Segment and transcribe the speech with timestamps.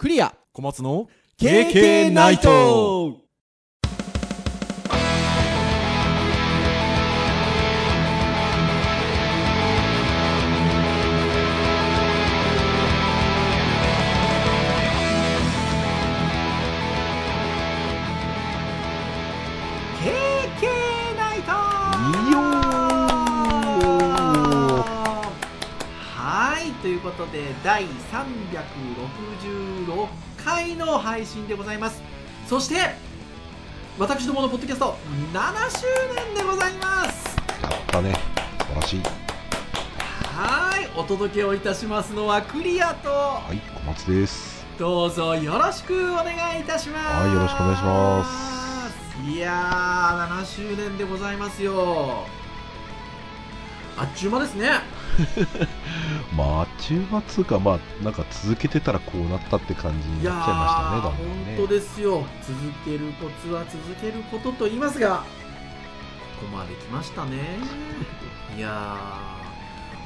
[0.00, 0.34] クリア。
[0.54, 3.18] 小松の KK ナイト
[26.90, 27.88] いということで第366
[30.44, 32.02] 回の配信でございます。
[32.48, 32.96] そして
[33.96, 34.96] 私どものポッドキャスト
[35.32, 37.36] 7周年でございます。
[37.62, 38.12] やったね。
[38.58, 39.02] 素晴らしい。
[40.24, 40.88] はい。
[40.96, 43.58] お届けをいたしますのはクリアとはい。
[43.58, 44.66] 小松です。
[44.76, 47.04] どうぞよろしくお願いいたします。
[47.24, 47.32] はい。
[47.32, 48.50] よろしくお願いします。
[49.30, 52.26] いやー7周年でございますよ。
[54.00, 54.80] あっちゅう間ですね
[56.34, 61.54] まああっちゅう間っつうかまあなんか続けてたらこうなったって感じになっちゃいましたねだね。
[61.54, 62.24] ー本当ですよ。
[62.42, 65.24] 続けるコツは続けることと言いますが
[66.40, 67.58] ここまで来ましたね。
[68.56, 69.50] いやー。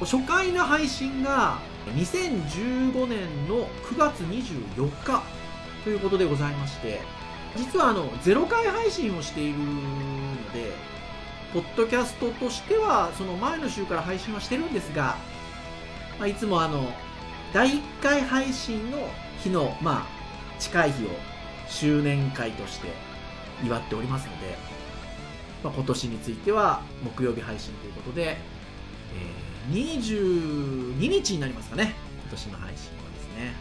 [0.01, 1.59] 初回の配信が
[1.95, 5.23] 2015年の9月24日
[5.85, 7.01] ということでございまして
[7.57, 9.65] 実はあの0回配信をしているの
[10.53, 10.73] で
[11.53, 15.17] ポッドキャストとしてはその前の週から配信はしてるんですが、
[16.19, 16.93] まあ、いつもあの
[17.53, 18.99] 第1回配信の
[19.43, 21.09] 日の、まあ、近い日を
[21.69, 22.89] 周年会として
[23.65, 24.57] 祝っておりますので、
[25.63, 33.55] まあ、今年については木曜日配信ということで、えー22日になりますかね今年の配信はですね、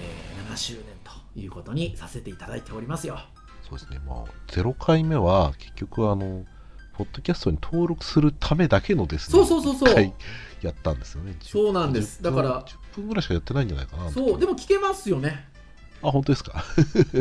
[0.00, 3.18] えー7周年ということにさせていただいておりますよ。
[3.68, 4.00] そうですね。
[4.06, 6.44] まあ0回目は結局あの
[6.96, 10.12] ポッドキャストに登録するためだけのですねそうそうそうそう。
[10.62, 11.36] やったんですよね。
[11.40, 12.20] そうなんです。
[12.22, 14.10] 10分だから10分ぐらいしかやってないんじゃないかな。
[14.10, 15.48] そうでも聞けますよね。
[16.02, 16.64] あ本当ですか？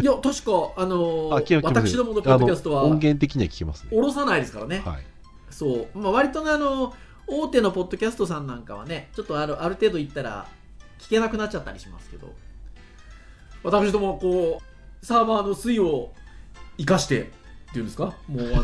[0.01, 3.89] いや確かあのー私どものポッドキャストは音源的には聞けますね。
[3.89, 5.03] 下ろさないですからね、はい。
[5.49, 6.93] そう、まあ、割とねあの
[7.27, 10.47] 大手のポッドキャストさんなんかはねちょっとあるある程度いったら
[10.99, 12.33] 聞けなくなっちゃったりしますけど。
[13.63, 14.61] 私どもこ
[15.01, 16.13] うサーバーの水を
[16.77, 17.31] 生かして
[17.75, 18.05] っていうんですか？
[18.27, 18.63] もうあの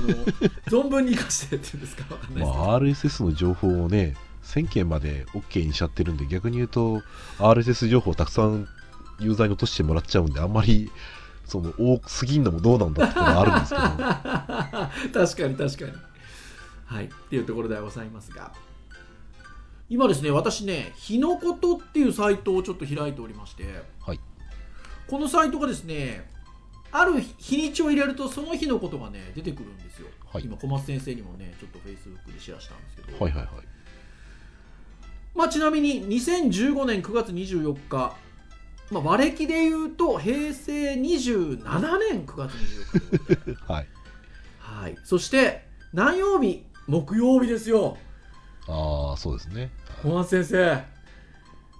[0.83, 2.13] 存分に生かしてっていうんですか？
[2.13, 7.01] わかんないですけど、まあ、RSS の情報をね1000件まで OK にしちゃってるんで逆に言うと
[7.39, 8.67] RSS 情報をたくさん
[9.19, 10.89] ユーザーに落としてもらっちゃうんであんまり
[11.45, 15.19] その多すぎんのもどうなんだってところはあるんですけど。
[15.25, 16.01] 確かに確かに。
[16.85, 17.05] はい。
[17.05, 18.53] っていうところではございますが。
[19.89, 24.19] 今ですね私ねひのことっていうサイトをちょっと開いておりまして、はい。
[25.07, 26.30] このサイトがですね
[26.91, 30.43] ある日にちを入れるとその日のことがね出てくるんですよ、はい。
[30.43, 33.49] 今小松先生にもねちょっと Facebook でシェアしたんですけど、はいはいはい。
[35.33, 38.13] まあ、ちなみに2015年9月24日、
[38.91, 41.63] まあ、和暦で言うと平成27
[41.99, 43.87] 年9月24日 はい。
[44.59, 46.65] はい、そして何曜日？
[46.87, 47.97] 木曜日ですよ。
[48.67, 49.71] ああそうですね。
[50.01, 50.83] 小松先生。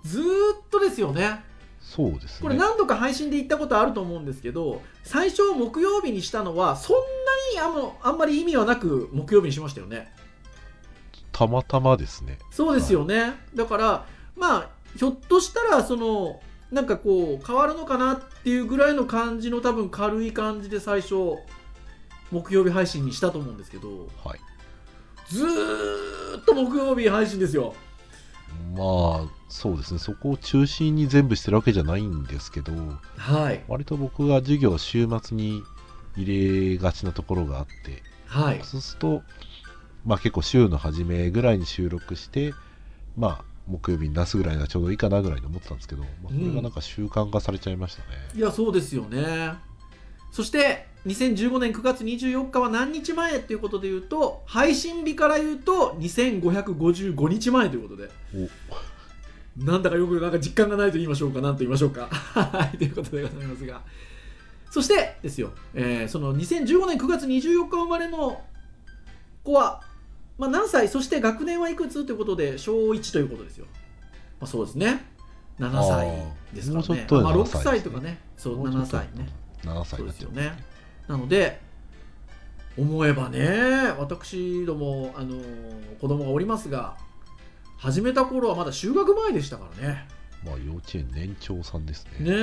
[0.04, 0.26] ずーっ
[0.70, 1.44] とですよね
[1.82, 2.38] そうですね。
[2.42, 6.98] これ何度か配信で言ったことあると思うんですけど最初木曜日にしたのはそん
[7.56, 10.14] なにあのあんまり意味はなく木曜日にしましたよね。
[11.32, 12.38] たまたまですね。
[12.52, 14.06] そうですよね、だから
[14.36, 21.16] まあひょっとしたらそのなんかこう変わるのかなっていうぐらいの感じの多分軽い感じで最初
[22.32, 24.40] 木曜日配信にしたと思うんですけどはい。
[25.28, 27.74] ずーっと木曜日配信ですよ。
[28.76, 30.00] まあそうですね。
[30.00, 32.72] そこを中心に全部してるわけじゃないんですけど
[33.18, 33.64] はい。
[33.68, 35.62] 割と僕が授業を週末に
[36.16, 38.62] 入れがちなところがあってはい。
[38.64, 39.24] そうすると、
[40.06, 42.54] まあ結構週の初めぐらいに収録して、
[43.18, 48.08] まあ木曜日に出すぐらいがちょうどいいかなぐらいに思ってたんですけど、まあ、それがなんか習慣化されちゃいましたね。
[48.34, 49.54] いやそうですよね。
[50.32, 58.10] そして2015年9月24日は何日前っていうことで言うと配信日から言うと2555日前ということで
[59.58, 61.42] なんだかよくなんか実感がないと言いましょうか。
[61.42, 62.08] 何と言いましょうか。
[62.12, 63.82] はいということでございますが。
[64.70, 68.42] そしてですよ、えーその2015年9月24日生まれの
[69.44, 69.82] 子は、
[70.38, 73.66] まあ、何歳そして学年はいくつということで小1ということですよ、
[74.40, 75.06] まあ、そうですね。
[75.60, 78.20] 7歳ですからねもうちょっとでまあ、7 6歳歳とかね。
[78.38, 79.30] そう7もうちょっと歳ね。
[79.64, 80.64] 7歳ですよね。
[81.10, 81.60] なので
[82.78, 86.96] 思えばね私ども、あのー子供がおりますが
[87.82, 90.08] 始めた頃はまだ就学前でしたからね。
[90.46, 92.30] まあ幼稚園年長さんですね。
[92.30, 92.36] ね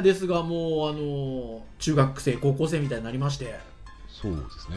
[0.00, 0.02] え。
[0.02, 3.46] ですがもうあのー中学生高校生みたいになりまして。
[3.46, 3.58] ね
[4.06, 4.76] そうですね。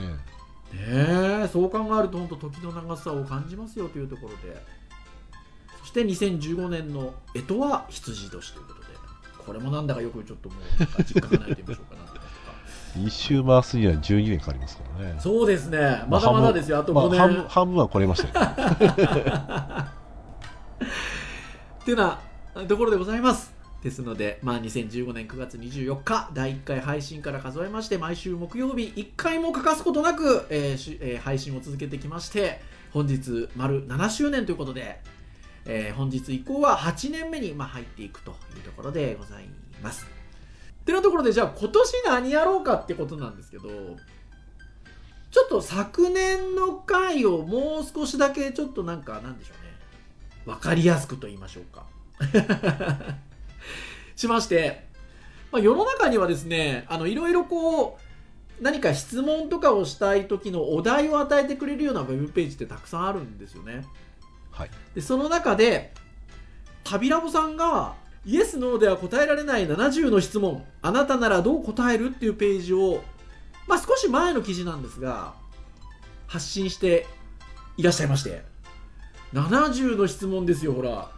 [0.73, 1.49] え。
[1.51, 4.63] そう考えると本当時の長さを感じますよというところで。
[5.81, 8.87] そして2015年の干支は羊年ということで。
[9.45, 12.10] これもなんだかよくちょっともう実感がないと言いましょうかな
[12.97, 15.15] 一周回すには12年かかりますからね。
[15.19, 16.03] そうですね。
[16.09, 16.79] まだまだですよ。
[16.79, 18.91] あと5年、まあ半分半分は来れましたけど。
[21.81, 22.19] っていうな
[22.67, 23.61] ところでございます。
[23.81, 32.61] ですので、まあ、2015年9月24日第1回配信から数えまして毎週木曜日1回も欠かすことなく、えーしえー配信を続けてきまして
[32.91, 35.01] 本日丸7周年ということで、
[35.65, 39.49] えー本日以降は8年目に、まあ、入っていくというところでござい
[39.81, 40.20] ます
[40.81, 43.69] ってなところでじゃあ今年何やろうかってことなんですけど
[45.29, 49.71] ちょっと昨年の回をもう少しだけちょっとなんかなんでしょうね。
[50.45, 51.85] 分かりやすくと言いましょうか。
[54.17, 54.87] しまして、
[55.51, 57.97] まあ、世の中にはですねあのいろいろこ
[58.59, 63.85] う何か質問とかをしたい時のお題を与えてくれるようなウェブページってたくさんあるんですよね。
[64.51, 64.71] はい。
[64.93, 65.93] でその中で
[66.83, 67.95] 旅ラボさんが
[68.25, 70.63] イエス・ノーでは答えられない70の質問。
[70.81, 73.01] あなたならどう答えるっていうページを、
[73.67, 75.33] まあ、少し前の記事なんですが
[76.27, 77.07] 発信して
[77.77, 78.43] いらっしゃいまして。
[79.33, 81.09] 70の質問ですよほら。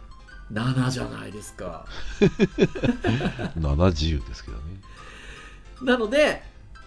[0.52, 1.86] 7じゃないですか。
[3.58, 4.62] 70ですけどね。
[5.82, 6.42] なので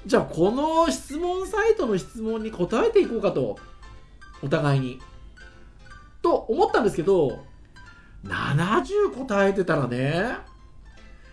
[0.05, 3.59] じゃあこの質問サイトの質問に答えていこうかと
[4.41, 4.99] お互いに。
[6.21, 7.45] と思ったんですけど
[8.25, 10.37] 70答えてたらね。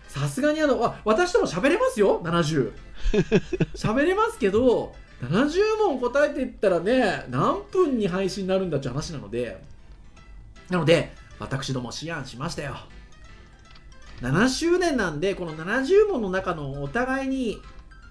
[0.07, 2.71] さすがにあのあ私とも喋れますよ70
[3.75, 9.61] 喋れますけど70問答えていったらね何分に配信になるんだって話なので。
[10.69, 12.77] なので私ども思案しましたよ。
[14.21, 17.61] 7周年なんでこの70問の中のお互いに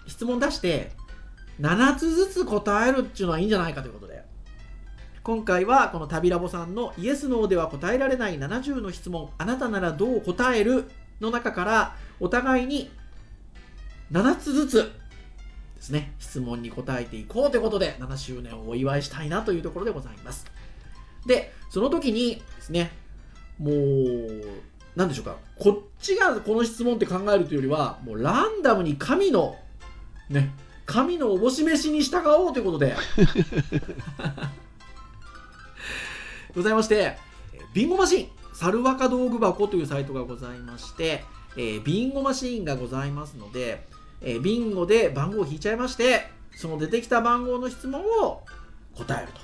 [0.06, 0.92] 質問出して
[1.60, 4.13] 7つずつ答えるっていうのはいいんじゃないかということで
[5.24, 10.84] 今回はこの旅ラボさんのイエス・ノーでは答えられない70の質問あなたならどう答える
[11.18, 12.90] の中からお互いに
[14.12, 14.92] 7つずつ
[15.76, 20.44] ですね質問に答えていこうということで7周年をお祝いしたいなというところでございます。
[21.24, 22.92] でその時にですね
[23.58, 24.44] もう
[24.94, 29.56] 何でしょうかこっちがこの質問って考えるというよりはもうランダムに神の
[30.28, 30.50] ね
[30.84, 32.94] 神のおぼし飯に従おうということで。
[36.54, 37.16] ございまして
[37.52, 41.24] えービンゴマシンサルワカ道具箱というサイトがございまして、
[41.56, 43.86] えービンゴマシーンがございますので、
[44.20, 48.42] えービンゴで番号を引いちゃいましてその出てきた番号の質問を
[48.94, 49.40] 答えると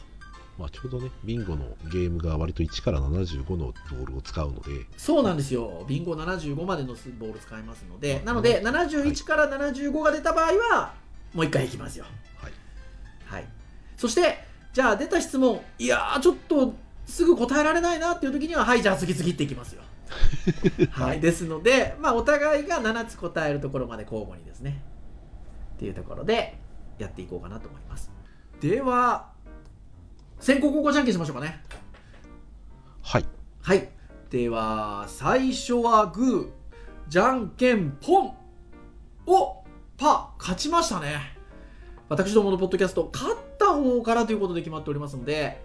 [0.61, 5.87] まあ、ちょうどね、ビンゴのゲームが割と1から75のボールを使うので、そうなんですよ。
[5.89, 10.93] ビンゴ75までのボール使いますので、なので、71から75が出た場合は、
[11.33, 12.05] もう一回いきますよ。
[12.37, 12.53] はい。
[13.25, 13.49] はい。
[13.97, 16.75] そして、じゃあ出た質問、いやー、ちょっと
[17.11, 19.83] すぐ答えられないなっていう時には、はい、じゃあ次々っていきますよ。
[20.91, 21.21] はい。
[21.21, 24.83] ですので、まあ、お互いが7つ答えるところまで交互にですね。
[25.75, 26.59] っていうところで、
[26.99, 28.11] やっていこうかなと思います。
[28.61, 29.31] では、
[30.39, 31.63] 先攻後攻じゃんけんしましょうかね。
[33.03, 33.25] はい。
[33.63, 33.89] はい。
[34.31, 36.49] では、最初はグー、
[37.09, 38.35] じゃんけんポン
[39.27, 39.65] お
[39.97, 41.37] パー勝ちましたね。
[42.09, 45.65] 私どものポッドキャスト、勝った方からということで決まっておりますので、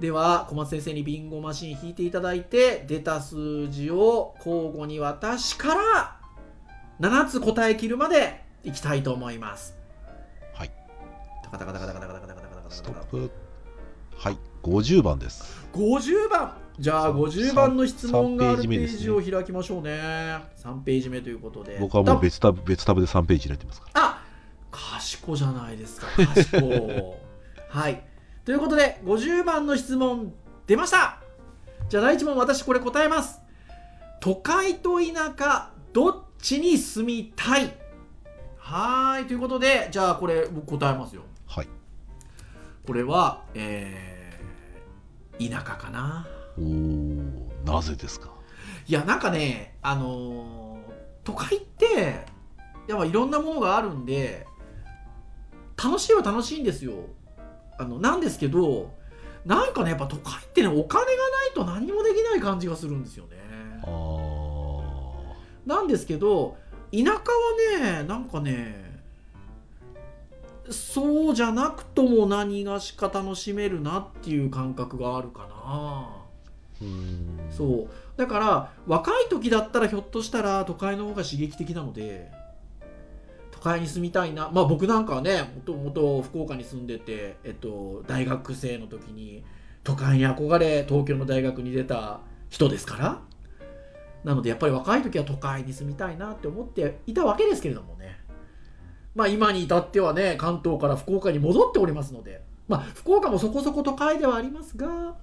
[0.00, 6.16] では、小松先生にビンゴマシン引いていただいて、出た数字を交互に私から
[7.00, 9.76] 7つ答え切るまでいきたいと思います。
[10.52, 10.70] はい。
[11.42, 13.30] タカタカタカタカタカタカタカタカタカタトップ。
[14.16, 14.38] はい。
[14.62, 15.64] 50番です。
[15.74, 24.00] 50番じゃあそう50番の質問があるページを開きましょうね3ページ目ということで僕はもう別タブ別タブで3ページ入れてますから。
[24.02, 24.24] あ
[24.72, 26.60] 賢じゃないですか賢
[27.68, 28.02] はい
[28.44, 30.32] ということで50番の質問
[30.66, 31.18] 出ました。
[31.88, 33.40] じゃあ第1問私これ答えます。
[34.20, 37.72] 都会と田舎どっちに住みたい？
[38.58, 41.22] はーいということでじゃあこれ僕答えますよ。
[41.46, 41.68] はい。
[42.86, 46.26] これはえー、田舎かな。
[46.58, 48.30] おー、なぜですか？
[48.86, 52.26] いやなんかねあのー都会って
[52.86, 54.46] やっぱいろんなものがあるんで
[55.82, 56.92] 楽しいは楽しいんですよ
[57.78, 58.92] あのなんですけど
[59.44, 63.34] なんかねやっぱ都会ってねお金がないと何もできない感じがするんですよね。
[65.66, 66.56] なんですけど
[66.92, 67.20] 田舎は
[67.80, 68.84] ねなんかね
[70.70, 76.08] そうじゃなくとも何がしか楽しめるなっていう感覚があるかな
[76.80, 77.50] うーん。
[77.50, 82.43] そうだから若い時だったらひょっとしたら都会の方が刺激的なので都
[83.64, 84.50] 会に住みたいな。
[84.52, 89.42] まあ僕なんかはねもともと福岡に住んでて、えっと、大学生の時に
[89.82, 93.22] 都会に憧れ東京の大学に出た人ですから。
[94.22, 98.18] なのでやっぱり若い時は都会に住みたいなって思っていたわけですけれどもね。
[99.14, 102.42] まあ今に至ってはね関東から福岡に戻っておりますので。
[102.68, 105.16] まあ福岡もそこそこ都会ではありますが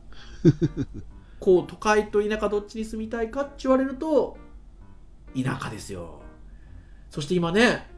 [1.39, 4.37] こう都会と田舎どっちに住みたいかって言われると
[5.35, 6.21] 田舎ですよ。
[7.09, 7.90] そして今ね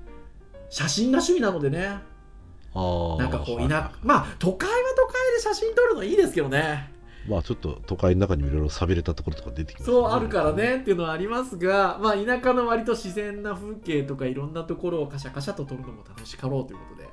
[0.74, 1.80] 写真が趣味なのでね。
[1.80, 6.92] なんかこうはい田舎まあ都会は都会で写真撮るのいいですけどね。
[7.30, 17.10] まあちょっと都会の中にもいろいろ寂れたところとか出てきますそうあるからねっていうのはありますがまあ田舎の割と自然な風景とかいろんなところをカシャカシャと撮るのも楽しかろうということで。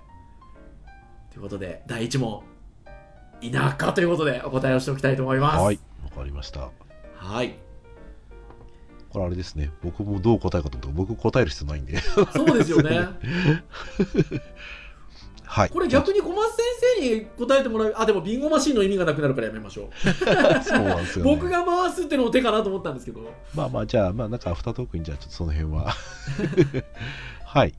[1.31, 2.43] ということで第1問。
[3.52, 5.62] 田舎ということでお答えをしておきたいと思います。
[5.62, 6.71] はいわかりました。
[7.17, 7.70] はい
[9.11, 9.71] これあれですね。
[9.83, 11.99] 僕もどう答えるかと思うと僕答える必要ないんで。
[11.99, 13.09] そうですよね。
[15.45, 15.71] はい。
[15.71, 16.64] これ逆に小松先
[17.00, 19.90] 生に答えてもらうあでもビンゴマシンの意味がなくなるからやめましょう。
[20.62, 23.21] そうなんですよ、ね、僕が回すってのも手かなと思ったんですけど。
[23.52, 25.93] まあまあじゃあまあなんかアフタートークにじゃあちょっとその辺は。
[27.45, 27.75] はい。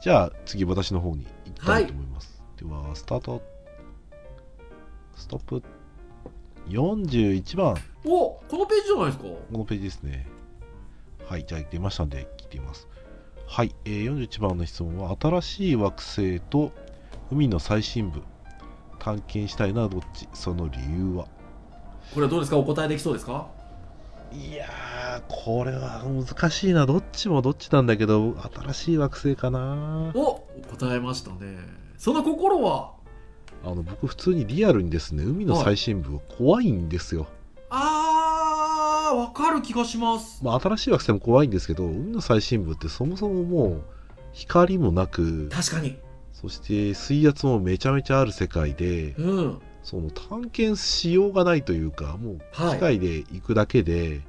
[0.00, 3.42] じゃあ次私の方に行きたいと思います、ではスタート。
[5.16, 5.62] ストップ。
[6.68, 7.74] 41番。
[8.04, 9.24] おこのページじゃないですか。
[9.24, 10.37] このページですね
[11.28, 12.88] はいじゃあ出ましたんで聞いてみます。
[13.46, 16.72] はい、えー、41番の質問は新しい惑星と
[17.30, 18.22] 海の最深部
[18.98, 20.26] 探検したいのはどっち？
[20.32, 21.26] その理由は？
[22.14, 22.56] これはどうですか？
[22.56, 23.46] お答えできそうですか？
[24.32, 30.12] いやーこれは難しいなどっちもどっちなんだけど新しい惑星かな。
[30.14, 30.46] お
[30.78, 31.58] 答えましたね。
[31.98, 32.92] その心は？
[33.64, 37.26] あの僕普通にリアルにですね海の最深部怖いんですよ、
[37.68, 40.44] あーわかる気がします。
[40.44, 43.82] まあ、新しい惑星も怖いんですけど海の最深部ってそもそももう
[44.32, 45.98] 光もなく確かに。
[46.32, 49.58] そして水圧もめちゃめちゃある世界でうん。
[49.82, 54.20] その探検しようがないというかもうはい機械で行くだけで,、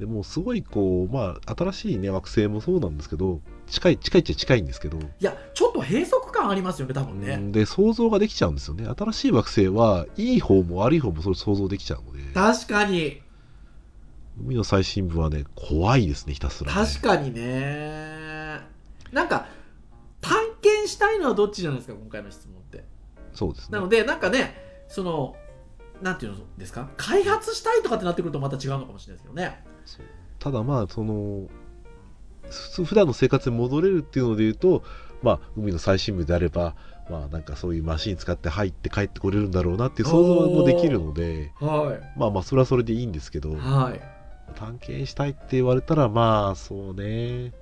[0.00, 8.86] でもうすごいこうまあ新しいね惑星もそうなんですけど近い近いっちゃ近いんですけど、いやちょっと閉塞感ありますよね多分ね、うんで想像ができちゃうんですよね。
[8.86, 12.18] 新しい惑星はいい方も悪い方もそれ想像できちゃうので。
[12.34, 13.21] 確かに
[14.40, 18.60] 海の最深部はね怖いですねひたすら、ね、確かにね。
[19.12, 19.46] なんか
[20.20, 22.84] 探検したいのはどっちじゃないですか今回の質問って。
[23.34, 23.78] そうですね。
[23.78, 24.54] なのでなんかね
[24.88, 25.36] その
[26.00, 26.88] なんていうのですか？
[26.96, 29.64] 開発したいとかってなってくるとまた違うのかもしれないですけどね。
[30.38, 31.48] ただまあその
[32.74, 34.82] ふ普段の生活に戻れるっていうので言うと
[35.22, 36.74] まあ海の最深部であれば
[37.08, 44.00] まあなんかそういうマシン使って入って帰ってこれるんだろうなっていう想像もできるのではまあまあそれはそれでいいんですけどいはい
[44.52, 47.52] 探検したいって言われたらまあそうね。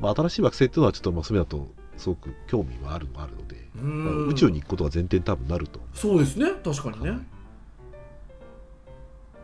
[0.00, 3.56] まあ新しい惑星っていうのはちょっとまあそれだとすごく興味はあるのはあるので、
[4.30, 5.80] 宇宙に行くことが前提に多分なると。
[5.94, 6.52] そうですね。
[6.64, 7.18] 確かにね、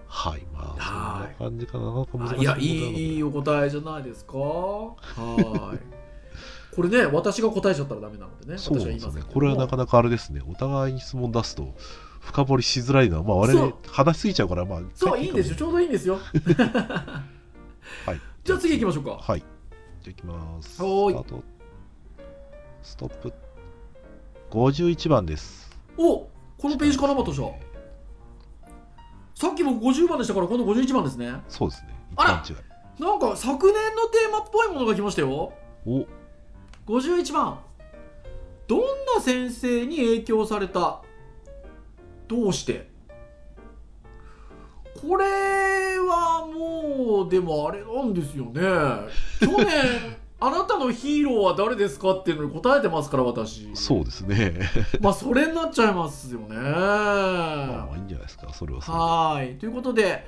[0.07, 0.43] はい。
[0.53, 0.83] まあ
[1.23, 1.35] はい。
[1.39, 1.85] そんな感じかな。
[2.25, 4.39] なんかいやいいいいお答えじゃないですか？
[4.39, 5.79] はい。
[6.75, 8.59] これね私が答えちゃったらダメなのでね。
[8.59, 9.23] そうですよね。
[9.23, 10.41] これはなかなかあれですね。
[10.49, 11.75] お互いに質問出すと
[12.25, 15.31] 深掘りしづらいのはまあ我々話しすぎちゃうからまあそういい。
[15.31, 15.57] んですよ。
[15.57, 16.15] ちょうどいいんですよ。
[18.07, 18.21] はい。
[18.45, 19.19] じゃあ次行きましょうか。
[19.23, 19.41] はい。
[19.41, 19.49] じゃ
[20.07, 20.83] あ行きます。
[20.83, 21.25] はーい。
[21.25, 21.45] スト。
[22.83, 23.33] ストップ。
[24.51, 25.71] 51番です。
[25.97, 26.29] お
[26.59, 27.43] このページかなまとした
[29.35, 31.35] さっきも50番でしたから今度51番ですね。
[31.49, 31.89] そうですね。
[32.13, 32.31] 一あら。
[32.37, 32.57] 番違い。
[33.03, 35.53] なんか昨年のテーマっぽいものが来ましたよ。
[35.87, 36.07] お。
[36.87, 37.59] 51番。
[38.67, 38.81] どん
[39.17, 41.03] な先生に影響された
[42.29, 42.93] どうして？
[45.01, 45.25] これ
[45.99, 48.61] はもうでもあれなんですよね。
[49.41, 49.69] 去年
[50.41, 53.71] あなたのヒーローは誰ですかっていうのに答えてますから私。
[53.75, 54.61] そうですね。
[55.01, 56.57] まあそれになっちゃいますよね。
[56.57, 59.05] まあまあいいんじゃないですかそれはそれで。
[59.05, 59.59] はーい。
[59.59, 60.27] ということで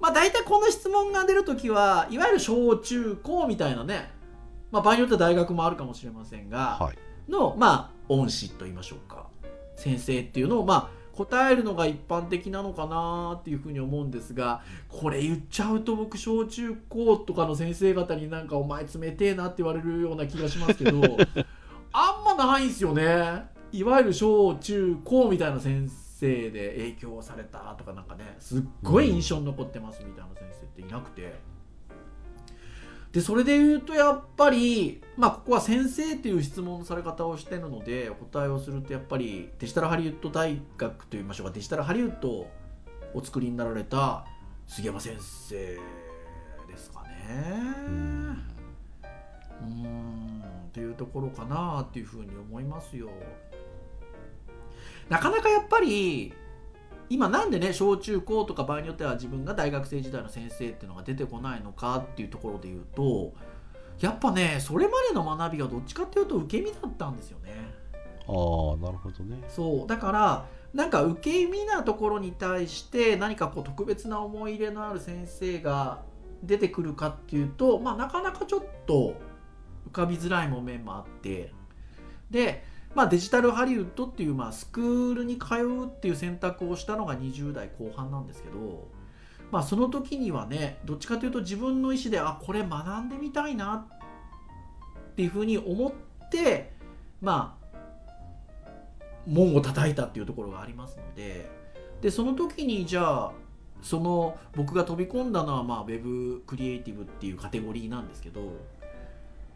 [0.00, 4.10] まあ大体この質問が出るときはいわゆる小中高みたいなね、
[4.70, 7.30] まあ、場合によっては大学もあるかもしれませんが、はい。
[7.30, 9.26] のまあ恩師と言いましょうか。
[9.76, 21.00] 先生っていうのをまあ答えるのが一般的なのかなっていうふうに思うんですがこれ言っちゃうと僕小中高とかの先生方になんかお前冷てえなって言われるような気がしますけど
[21.92, 31.51] あんまないんですよねいわゆる小中高みたいな先生で影響されたとかなんかねすっごい印象に残ってますみたいな先生っていなくて。
[33.12, 42.50] でそれで言うとやっぱりまあここは先生っていう質問のされ方をしてるのでお答えをするとやっぱりデジタルハリウッド大学といいましょうかデジタルハリウッドを
[43.12, 44.24] お作りになられた
[44.66, 45.78] 杉山先生で
[46.78, 47.72] すかね。
[49.62, 53.10] うんっていうところかなっていうふうに思いますよ。
[55.10, 56.32] なかなかやっぱり
[57.12, 63.34] 今なんでね小中高とか場合によっては自分が大学生時代の先生っていうのが出てこないのかっていうところで言うと
[64.00, 67.52] やっぱねそれまでの学びがどっちかっていうと受け身だったんですよね。
[68.26, 69.42] ああなるほどね。
[69.48, 69.86] そう。
[69.86, 76.00] だからなんか受け身なところに対して何かこう特別な思い入れのある先生が
[76.42, 79.14] 出てくるかっていうと、まあ、なかなかちょっと
[79.88, 81.52] 浮かびづらい面もあって。
[82.30, 82.64] で、
[82.94, 88.88] まあ、デジタルハリウッドっていう、まあ、スクールに通うっていう選択をしたのが20代後半なんですけど、
[89.50, 93.86] まあ、その時にはねどっちかというと自分の意思であこれ学んでみたいな
[95.12, 95.92] っていうふうに思っ
[96.30, 96.72] て
[97.20, 97.62] まあ
[99.26, 101.50] 門を叩いたっていうところがありますので
[102.00, 103.32] でその時にじゃあ
[103.80, 108.40] その僕が飛び込んだのはまあウェブクリエイティブっていうカテゴリーなんですけど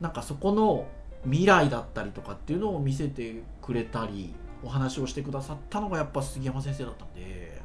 [0.01, 0.87] なんかそこの
[1.27, 7.61] 未来だったりとかっていうのを見せてくれたりお話をしてくださったのがやっぱ杉山先生だったんで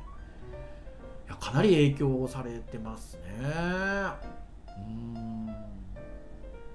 [1.28, 3.22] いやかなり影響されてますね。
[4.68, 5.56] うん。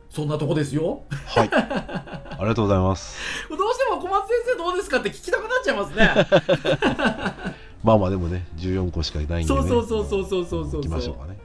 [0.09, 1.03] そんなとこですよ。
[1.27, 1.51] はい。
[1.53, 3.19] ありがとうございます。
[3.51, 7.53] どうしても小松先生どうですかって聞きたくなっちゃいますね。
[7.85, 10.81] まあまあでもね14個しかいないんで、ね、そうそうそうそうそうそうそう。
[10.81, 11.37] 行きましょうかね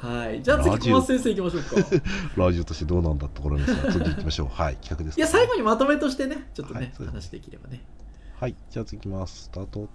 [0.00, 0.42] はい。
[0.42, 1.96] じゃあ次小松先生行きましょうか。
[2.36, 2.64] ラジオ。
[2.64, 4.48] としてどうなんだってところですが次行きましょう。
[4.48, 7.84] はい企画です、いや最後にまとめとしてねちょっとね、はい話できればね。
[8.38, 9.44] はいじゃあ次行きます。
[9.44, 9.88] スタート。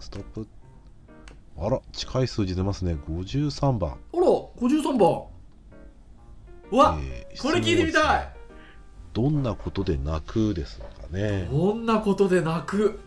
[0.00, 0.46] ストップ。
[1.58, 2.96] あら近い数字出ますね。
[3.08, 3.92] 53番。
[3.92, 5.22] あら53番。
[6.70, 8.28] うわ、えーこれ聞いてみたい。
[9.14, 11.48] どんなことで泣くですかね。
[11.50, 12.98] こんなことで泣く。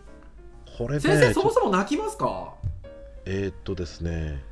[0.78, 2.54] これね先生そもそも泣きますか？
[3.24, 4.42] えーっとですね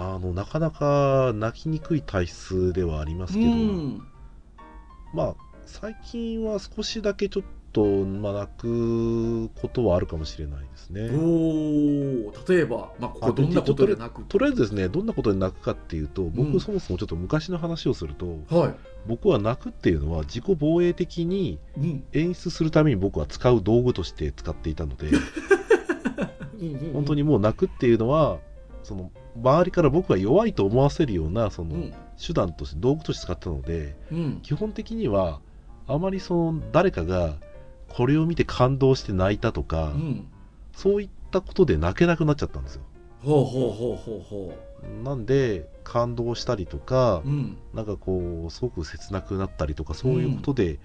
[0.00, 4.02] あのなかなか泣きにくい体質ではありますけど、うん。
[5.12, 5.34] まあ
[5.66, 7.42] 最近は少しだけちょっ
[7.72, 11.10] と、まあ、泣くことはあるかもしれないですね。
[11.12, 14.24] おお例えば、まあ、ここどんなことで泣く？
[14.24, 16.60] とりあえずですねどんなことで泣くかっていうと僕、うん。
[16.60, 18.74] そもそもちょっと昔の話をするとは
[19.06, 21.60] 僕は泣くっていうのは自己防衛的に
[22.12, 25.06] 演出するために僕は使う道具として使っていたので
[26.92, 28.38] 本当ににもう泣くっていうのは
[28.82, 31.94] その周りから僕が弱いと思わせるようなそのうん。
[32.24, 34.40] 手段として道具として使ったのでうん。
[34.42, 35.40] 基本的には
[35.86, 37.36] あまりその誰かが
[37.88, 40.28] これを見て感動して泣いたとか、うん。
[40.72, 42.82] そういったことで泣けなくなっちゃったんですよ。
[43.22, 44.54] ほうほうほうほうほ
[45.04, 47.58] なんで感動したりとかううん。
[47.74, 50.78] なんかこうすごく切なくなったりとかそういうことで、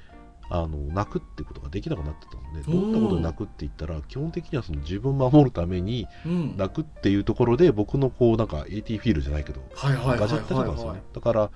[0.49, 6.57] あの泣くってことができなくなってたのでどんなことで泣くって言ったら基本的にはその自分を守るためにうん。
[6.57, 11.03] 泣くっていうところで僕のこうなんか AT フィールじゃないけどガジェットなんですよはいね。
[11.13, 11.49] だから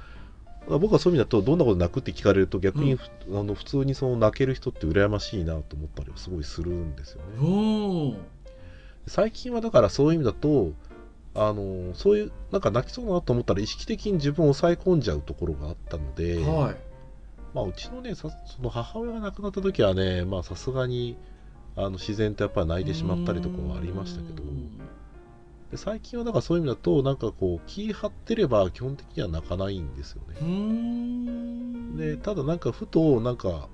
[0.68, 7.48] 僕はそういう意味だとどんなことで泣くって聞かれると逆にふ、あの普通にその泣ける人って羨ましいなと思ったりはすごいするんですよね。
[7.48, 8.18] うん
[9.08, 10.74] 最近はだからそういう意味だと
[11.34, 16.89] あのそういうなんか泣きそうだなと思ったら意識的に自分を抑え込んじゃうところがあったので、はい
[17.54, 21.18] まあ、うちのねさその母親が亡くなった時はねまあさすがに
[21.76, 24.44] あの自然とやっぱり泣いてしまったりとかもありましたけど。
[24.44, 24.78] うん。
[25.72, 30.36] で最近はだからそういう意味だとなんかこう気張ってれば基本的には泣かないんですよね。
[31.96, 33.70] でただなんかふとなんか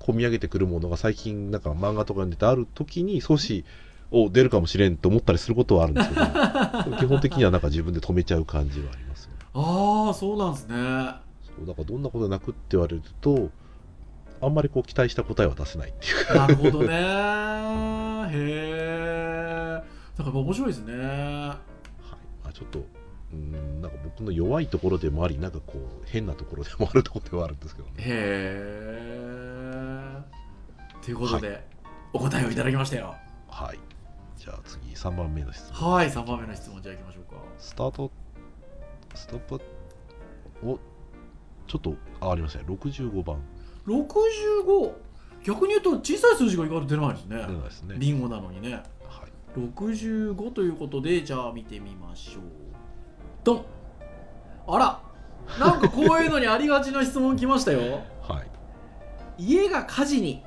[0.00, 3.64] 込み上げてくるものが最近なんか漫画とかに出てある時に少し
[4.10, 9.30] お出るかもしれんと思ったりすることはあるんですけど 基本的にはなんか自分で止めちゃう感じはありますよ。
[9.30, 11.23] ねああそうなんですね
[11.60, 13.50] だからどんなことで泣くって言われると
[14.40, 16.34] あんまりこう期待した答えは出せないっていう。
[16.36, 16.88] なるほどね。
[18.30, 19.82] へえ。
[20.16, 20.92] だから面白いですね。
[20.94, 21.02] はい。
[21.02, 21.58] ま
[22.50, 22.84] あ、ちょっと
[23.32, 27.94] うんなんか僕の弱いところでもありなんかこう変なところでもあるところではあるんですけどね。
[27.98, 29.54] へえ。
[31.02, 31.66] ということで、
[32.12, 33.14] お答えをいただきましたよ。
[33.48, 33.78] はい。
[34.36, 35.92] じゃあ次3番目の質問。
[35.92, 37.40] はい3番目の質問じゃあいきましょうか。
[37.58, 38.10] スタート
[39.14, 39.60] ストップ
[40.62, 40.78] お
[41.66, 42.64] ちょっと上がりましたね。
[42.68, 43.38] 65番。
[43.86, 44.92] 65
[45.42, 47.36] 逆に言うと小さい数字が意外と出ないですね。
[47.36, 47.96] 出ないですね。
[47.98, 48.72] リンゴなのにね。
[48.72, 48.82] はい。
[49.58, 52.42] 65ということでじゃあ見てみましょう。
[53.44, 53.64] ドン。
[54.66, 55.00] あら。
[55.58, 58.00] なんかこういうのにありがちな質問来ましたよ。
[58.22, 58.50] はい。
[59.38, 60.42] 家が火事に。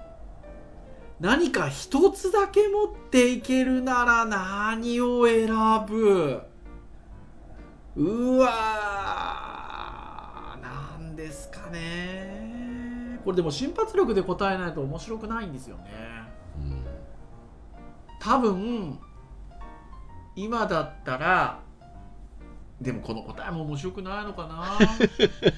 [1.19, 5.47] 何か一つだけ持っていけるなら何を選
[5.88, 6.41] ぶ？
[7.95, 8.49] うわ
[11.71, 12.36] ですか
[13.17, 13.19] ね。
[13.23, 15.84] これでも瞬発力で答えないと面白くないんですよね。
[16.58, 16.86] うん。
[18.19, 18.99] 多分
[20.36, 21.60] 今だったら
[22.80, 24.77] でもこの答えも面白くないのかな。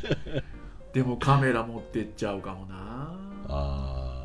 [0.93, 3.13] でもカメラ持ってっちゃうかもな。
[3.49, 4.23] あ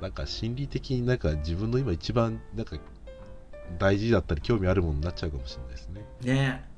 [0.00, 2.76] なんか心理的になんか自分の今一番なんか
[3.78, 6.04] 大事だったり興味あるものになっちゃうかもしれないですね。
[6.22, 6.68] ね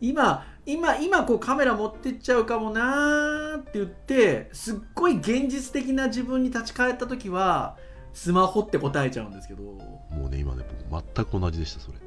[0.00, 7.76] 今今今こうカメラ持ってっちゃうかもなーって言ってすっごい現実的な自分に立ち返った時は
[8.12, 9.62] スマホって答えちゃうんですけど。
[9.62, 11.98] もうね今ね僕全く同じでしたそれ。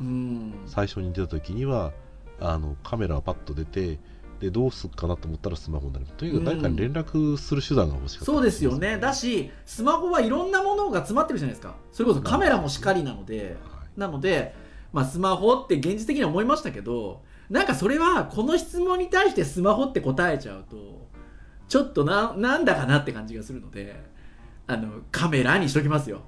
[0.00, 0.54] うん。
[0.66, 1.92] 最初に出た時には
[2.40, 3.98] あのカメラがパッと出て
[4.40, 6.06] でどうすっかなと思ったらスマホになる。
[6.16, 8.98] とにかく誰かに連絡する手段が欲しかった、そうですよね。
[8.98, 11.76] だしスマホはいろんなものが詰まってるじゃないですか。
[11.92, 13.56] それこそカメラもしかりなので。
[13.64, 14.00] はい。
[14.00, 14.54] なので、
[14.92, 21.08] まあ、スマホって現実的には思いましたけどなんかそれはこの質問に対してスマホって答えちゃうと
[21.68, 24.02] ちょっとななんだかなって感じがするので
[24.66, 26.22] あのカメラにしときますよ。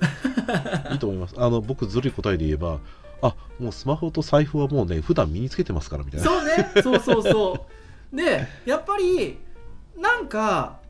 [0.90, 1.34] いいと思います。
[1.36, 2.80] あの僕ずるい答えで言えば
[3.20, 6.26] あもうスマホと財布はもうね普段身につけてますからみたいな。
[6.26, 6.70] そうね。
[6.82, 7.66] そうそうそ
[8.12, 8.16] う。
[8.16, 9.38] でやっぱり
[9.96, 10.80] なんか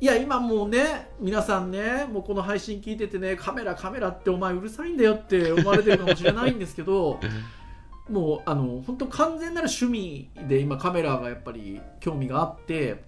[0.00, 7.18] いや今もうね皆さんねもうこの配信聞いててねカメラカメラってお前うるさいんだよって思われてるかもしれないんですけど
[8.08, 13.04] もうあの本当完全なる趣味で今カメラがやっぱり興味があって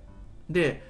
[0.49, 0.83] で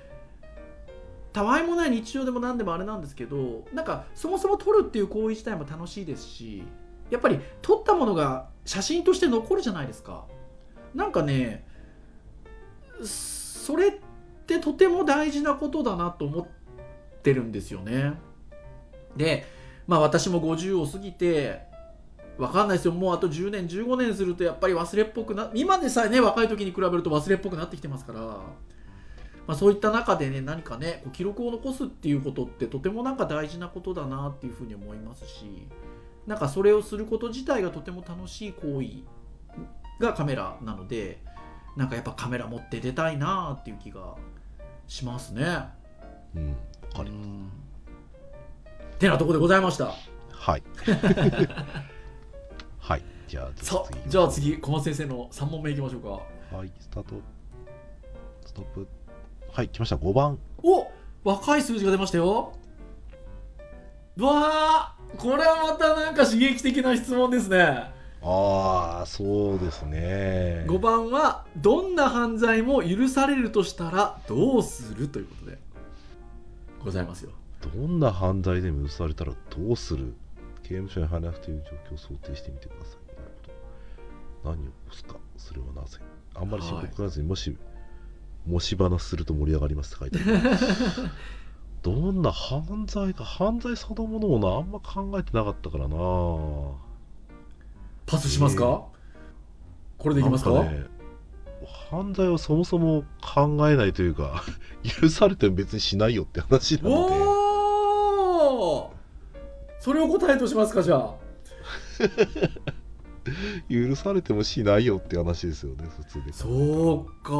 [1.32, 6.64] たわいもない日常でも何でもあれなんですけどなんかそもそも撮るっていう行為自体も楽しいですし
[7.08, 10.26] やっぱり撮ったものが写真として残るじゃないですか。
[10.94, 11.66] なんかね
[13.04, 13.92] それっ
[14.46, 16.46] てとても大事なことだなと思っ
[17.22, 18.14] てるんですよね。
[19.16, 19.44] で
[19.86, 21.69] まあ私も50を過ぎて
[22.40, 22.92] わかんないですよ。
[22.92, 28.44] もうあと10年15年するとやっぱり忘れっぽくな今でさえね若い時に比べると忘れっぽくなってきてますから、ま
[29.48, 35.68] あ、そういった中でね何かねこう記録を残すっていうことってとてもなんか大事なことだなっていうふうに思いますし
[36.26, 39.04] なんかそれをすること自体がとても楽しい行為
[40.02, 41.22] がカメラなので
[41.76, 44.14] なんかやっぱカメラ持って出たいなっていう気が
[44.86, 45.44] しますね。
[46.34, 47.50] うんわかりうん。
[48.98, 49.94] てなとこでございました。
[50.32, 50.62] はい
[52.90, 56.56] はいじゃあさじゃあ次小松先生の3問目いきましょうか。
[56.56, 57.14] はいスタート
[58.44, 58.88] ストップ
[59.52, 60.90] はい来ました5番お
[61.22, 62.52] 若い数字が出ましたよ。
[64.16, 67.92] うわあこれはまたなんか刺激的な質問ですね。
[68.22, 75.58] ああそうですね5番はどんな犯罪も許されるとしたらどうするということで
[76.84, 77.30] ございますよ。
[77.72, 80.16] どんな犯罪でも許されたらどうする
[80.70, 83.06] 刑務所に入らなくていい状況を想定してみてください。
[83.08, 83.30] なる
[84.44, 85.16] ほど何を起こすか。
[85.36, 85.98] それはなぜ
[86.36, 87.56] あんまり深刻なずに、もし
[88.46, 91.10] もし話すると盛り上がりますって書いてある
[91.82, 92.12] ど。
[92.12, 95.96] んな犯罪か犯罪そのものをなあんま考えてなかったからな。
[98.06, 98.84] パスしますか、
[99.98, 100.50] これでいきますか？
[100.62, 100.84] ね。
[101.90, 104.44] 犯罪をそもそも考えないというか
[105.02, 107.14] 許されても別にしないよって話なので。
[107.16, 108.99] おお
[109.80, 111.14] それを答えとしますかじゃあ。
[113.68, 116.32] 許されてもしないよって話ですよね普通で。
[116.32, 117.32] そうか。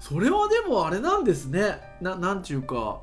[0.00, 1.80] それはでもあれなんですね。
[2.00, 3.00] ななんちゅうか。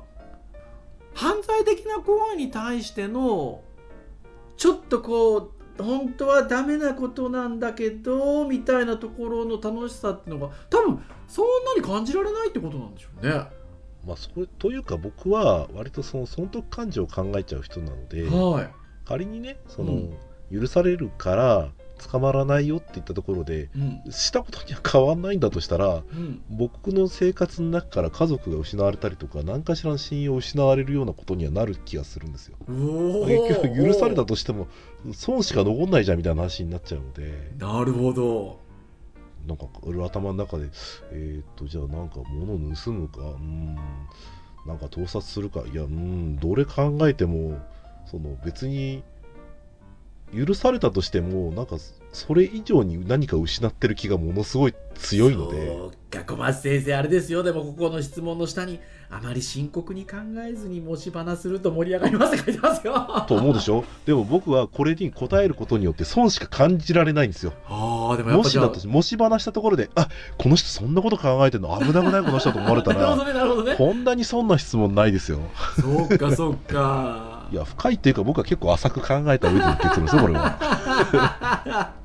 [1.14, 3.62] 犯罪的な行為に対しての
[4.56, 13.57] ちょっとこう本当はダメなことなんだけどみたいなところの楽しさっていうのが多分そんなに感じられないってことなんでしょうね。
[14.08, 18.70] まあ、それというか僕は割とその損得感情を考えちゃう人なのではい。
[19.04, 20.02] 仮にねその、
[20.52, 21.68] 許されるから
[22.10, 24.12] 捕まらないよって言ったところでうん。
[24.12, 32.56] したことには変わんないんだとしたらうん、僕の生活の中から家族が失われたりとか何かしらの信用を失われるようなことにはなる気がするんですよ。
[32.66, 34.68] お結局許されたととしても
[35.12, 37.52] 損しか残んないじゃんみたいな話になっちゃうので。
[37.58, 38.67] なるほど
[39.48, 40.68] なんか俺頭の中で
[41.10, 43.74] えー、っとじゃあなんか物を盗むかうーん
[44.66, 45.60] なんか盗撮するか。
[45.60, 47.58] いやうーんどれ考えても
[48.06, 49.02] その別に
[50.34, 51.76] 許されたとしてもなんか
[52.12, 55.66] それ以上に何か失ってる気がものすごい強いので。
[55.68, 57.42] そうか小松先生あれですよ。
[57.42, 58.80] でもここの質問の下に
[59.10, 63.24] あまり深刻に考えずに持ち花すると盛り上がりますって書いてますよ。
[63.26, 63.84] と思うでしょ？
[64.04, 67.52] でも僕はこれに答えることによって損しか感じられないんですよ。
[67.66, 67.76] ああ
[68.16, 71.78] でももしだともし話したところであこの人そんなこと考えてんの？
[71.80, 72.22] 危なくない？
[72.24, 73.74] この人と思われた なるほらどねなるほどね。
[73.76, 75.38] こんなに損な質問ないですよ。
[75.80, 77.38] そうかそうか。
[77.50, 81.92] いや深いっていうか僕は結構浅く考えた上での結論ですよこれは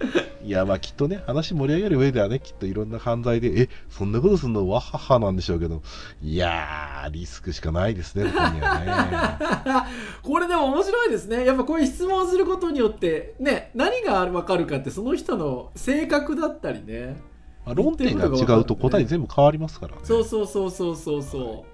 [0.42, 4.66] いやまあきっとね話盛り上げる上ではねきっといろんな犯罪でえそんなことすんの？
[4.68, 5.82] わははなんでしょうけど。
[6.22, 9.38] いやーリスクしかないですねここには
[9.84, 9.86] ね。
[10.22, 11.44] これでも面白いですね。
[11.44, 17.20] やっぱこういう質問をすることによってね何が分かるかってその人の性格だったりね。
[17.66, 20.00] まあ論点が違うと答え全部変わりますからね。
[20.04, 21.66] そうそうそうそうそうそ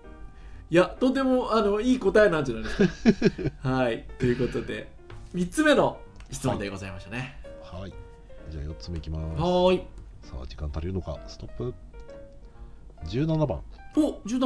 [0.68, 0.74] い。
[0.74, 3.50] やとてもあのいい答えなんじゃないですか。
[3.70, 4.04] はい。
[4.18, 4.88] ということで
[5.36, 5.98] 3つ目の
[6.32, 7.40] 質問でございましたね。
[7.62, 7.94] はい
[8.50, 9.42] じゃあ4つ目いきます。
[9.42, 9.86] はーい。
[10.22, 11.18] さあ時間足りるのか？
[11.26, 11.74] ストップ。
[13.04, 13.60] 17番。
[13.96, 14.38] お17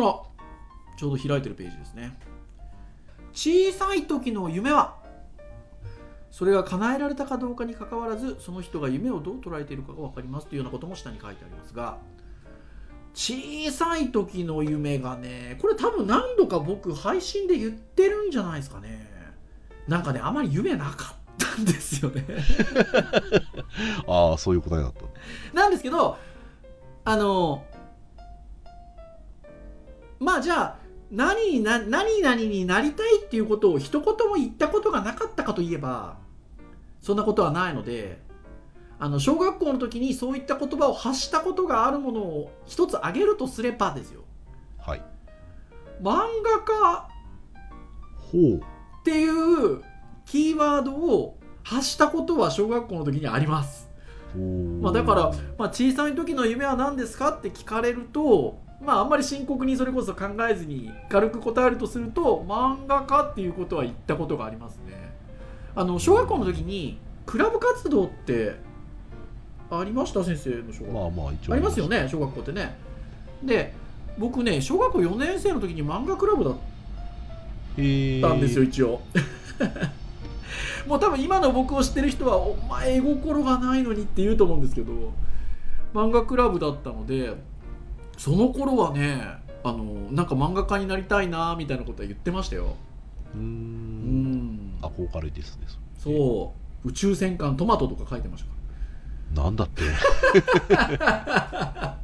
[0.97, 2.19] ちょうど開いてるページですね。
[3.33, 4.99] 小さい時の夢は？
[6.31, 10.47] それが叶えられたかどうかにかかわらずその人が夢をどう捉えているかが分かります。
[10.47, 11.99] というようなことも下に書いてありますが。
[13.13, 19.11] 小さい時の夢がねこれ多分何度か僕配信で言ってるんじゃないですかね。
[19.89, 21.20] なんかねあまり夢なかった
[21.61, 22.25] んですよね。
[24.07, 25.05] ああそういう答えだった。
[25.55, 26.17] なんですけど
[27.05, 27.65] あの
[30.19, 30.77] まあじゃあ
[31.11, 36.19] 何にな何々になりたいっていうことを一言も言ったことがなかったかといえば
[37.01, 38.21] そんなことはないので
[38.99, 44.25] あの小学校の時にそういった言葉を発したことがあるものを一つ挙げるとすればですよ。
[44.79, 45.03] はい。
[46.03, 47.09] 漫画家
[48.15, 48.57] ほう。
[48.57, 49.83] っていう
[50.27, 53.89] キーワードを発したことは小学校の時にあります。
[54.81, 65.13] まあ、だから、まあ、小さい時の夢は何ですかって聞かれると、まあ、あんまり深刻にそれこそ考えずに軽く答えるとすると漫画家っていうことは言ったことがありますね。
[65.75, 68.55] あの小学校の時にクラブ活動って
[69.71, 70.25] ありました？
[70.25, 71.53] 先生の小学校、まあまあ一応。
[71.53, 72.77] ありますよね小学校ってね。
[73.43, 73.73] で
[74.19, 79.01] 僕ね小学校4年生の時に漫画クラブだったんですよ、一応
[80.87, 84.93] もう多分今の僕を知ってる人は「お前絵心がないのに」って言うと思うんですけど
[85.95, 87.35] 漫画クラブだったので
[88.17, 92.77] その頃はねあのなんか漫画家になりたいなみたいなことは言ってましたよ。
[93.35, 93.43] うん。
[93.43, 94.79] ん。
[94.81, 95.67] 憧れですね
[95.99, 96.89] そう。
[96.89, 99.83] 宇宙戦艦トマトとか書いてましたかなんだって。
[100.99, 101.99] ら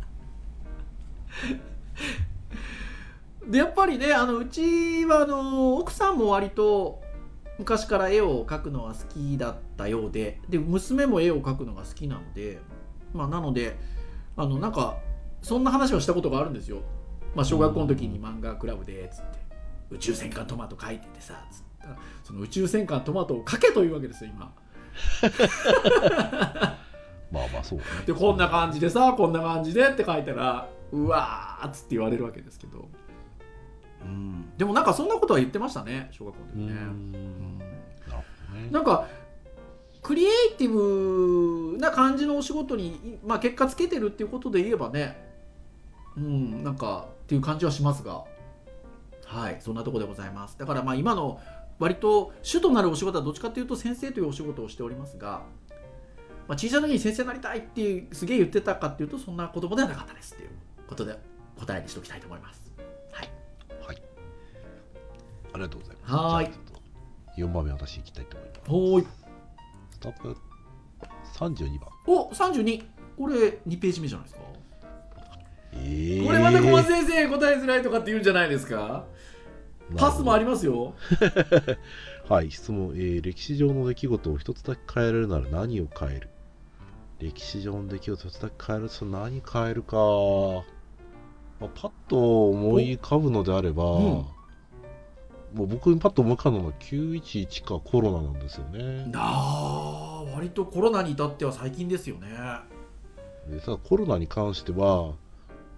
[3.49, 7.01] でやっぱりねあのうちはあの奥さんも割と
[7.59, 12.59] 昔から絵を描くのは好きだったようでで娘も絵を描くのが好きなので
[13.14, 13.77] まあなので
[14.37, 14.99] あのなんか
[15.42, 16.83] そんな話をしたことがあるんですよ、
[17.35, 19.38] まあ、小学校の時に漫画クラブでつって
[19.90, 24.53] 宇宙戦艦トマト描いててさつったらその宇宙戦艦トマトを描けというわけですよ今。
[27.31, 27.85] まあまあそうね。
[28.07, 32.88] でこんな感じでさこんな感じでって書いたらうわーっつって言われるわけですけど
[34.03, 34.57] うん。
[34.57, 36.65] でもなんかそんなことは言ってましたね小学校の時ね。
[36.65, 37.63] うーん。
[38.65, 38.73] うん。
[38.73, 39.07] なんか
[40.03, 45.17] クリエイティブな感じのお仕事に、まあ、結果つけてるっていうことで言えばね
[46.17, 48.25] うんなんかっていう感じはしますが。
[49.27, 50.57] はいそんなところでございます。
[50.57, 51.41] だからまあ今の
[51.79, 55.43] 割と主となるお仕事はどっちかっていうと先生というお仕事をしておりますが、
[56.49, 60.51] まあ、小さい時に先生になりたいっていうすげえ言ってたかっていうとそんな子供ではなかったですっていう
[60.87, 61.19] ことで
[61.59, 62.66] 答えにしておきたいと思います
[65.57, 66.14] りがとうございます。
[66.14, 66.47] はーい。
[66.47, 66.83] じゃあちょっ
[67.35, 68.61] と4番目私行きたいと思います。
[68.71, 69.07] ほーい。
[69.90, 70.09] スト。
[70.11, 70.37] ップ
[71.35, 71.88] 32番。
[72.07, 72.85] お32
[73.16, 74.40] これ2ページ目じゃないですか。
[75.73, 76.27] えー。
[76.27, 79.05] これまた小松先生答えづらいとかって言うんじゃないですか。
[79.97, 80.95] パスもありますよ。
[82.29, 86.29] はい、質問、えー歴史上の出来事を一つだけ変えられるなら何を変える？
[87.21, 89.97] 歴史上の出来事を一つだけ変えると何変えるか、
[91.61, 94.25] まあ、パッと思い浮かぶのであれば、うん
[95.57, 99.11] もう僕にパッと思い浮かぶのは911かコロナなんですよね。
[99.14, 102.29] あー割とコロナに至っては最近ですよね。
[103.49, 105.14] でただコロナに関しては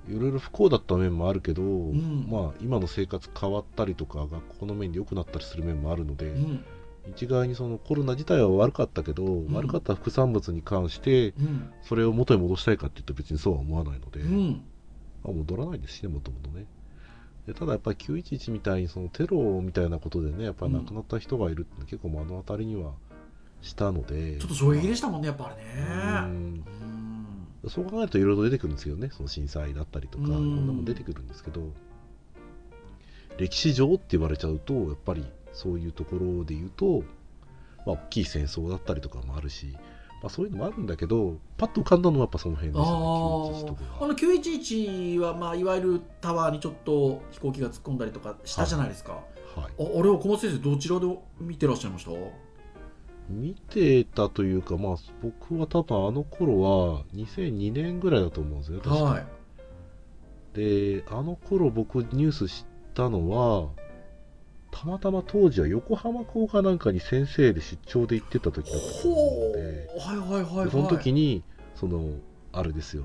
[0.09, 2.27] いろいろ不幸だった面もあるけど、ん。
[2.29, 6.65] まあ今の生活変わったりとか学校の面で良くなったりする面もあるので、うん。
[7.11, 9.53] 一概にそのコロナ自体は悪かったけど、ん。
[9.53, 11.71] 悪かった副産物に関してうん。
[11.83, 14.65] それを元に戻したいかって言うと別にそうは思わないので、うん。
[15.23, 16.67] まあ戻らないですしねもともとね
[17.49, 22.93] でただやっぱり911みたいにそのテロみたいなことでねやっぱり亡くなった人がいるって結構目の当たりには
[23.63, 24.37] したので。
[24.37, 25.63] ちょっと衝撃でしたもんねやっぱあれね。
[25.89, 26.65] うん。
[27.63, 27.71] うん。
[27.71, 30.35] そう考えるといろいろ出てくるんですけどねその震災だったりとかいうん。
[30.35, 31.73] ろんなもの出てくるんですけど。
[33.39, 37.03] 歴史上って言われちゃうとやっぱりそういうところで言うと、
[37.87, 39.75] まあ、大きい戦争だったりとかもあるし、
[40.21, 42.87] まあ、そういうのもあるんだけどパッと浮かんだのはやっぱその辺ですね。
[42.89, 49.23] 911とかーあの911は、まあ、いわゆるタワーにちょっと飛行機が突っ込んだりとかしたじゃないですか、はい。
[49.57, 51.07] ああれは小松先生どちらで
[51.41, 52.11] 見てらっしゃいました？
[53.29, 59.27] 見てたというか、まあ、僕は多分あの頃は2002年ぐらいだと思うんですよ確か、はい。
[60.55, 63.69] であの頃僕ニュース知ったのは
[64.81, 70.65] たまたま当時は横浜校かなんかに先生で出張で行ってた時だったと思うのではいはいはいはい。
[70.67, 71.43] でその時に
[71.75, 72.11] その
[72.53, 73.05] あれですよ。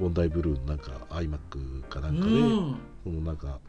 [0.00, 2.76] ボンダイブルーのなんか iMac かなんかで、うん。
[3.04, 3.60] そのなんか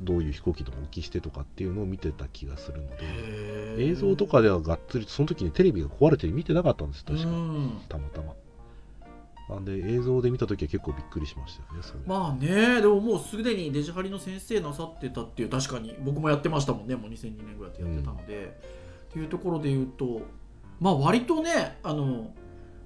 [0.00, 2.88] どういう飛行機の大きしてとかっていうのを見てた気がするの
[3.76, 7.28] で映像とかではがっつりその時にテレビが壊れて見てなかったんです確か。
[7.28, 7.80] うん。
[7.88, 8.34] たまたま
[9.48, 18.58] なんで映像で見た時は結構びっくりしましたよねまあねでももうすでにデジハリの先生なさってたっていう確かに僕もやってましたもんねもう2002年ぐらいやってたので、
[19.10, 20.22] っていうところで言うと
[20.80, 22.32] まあ割とねあの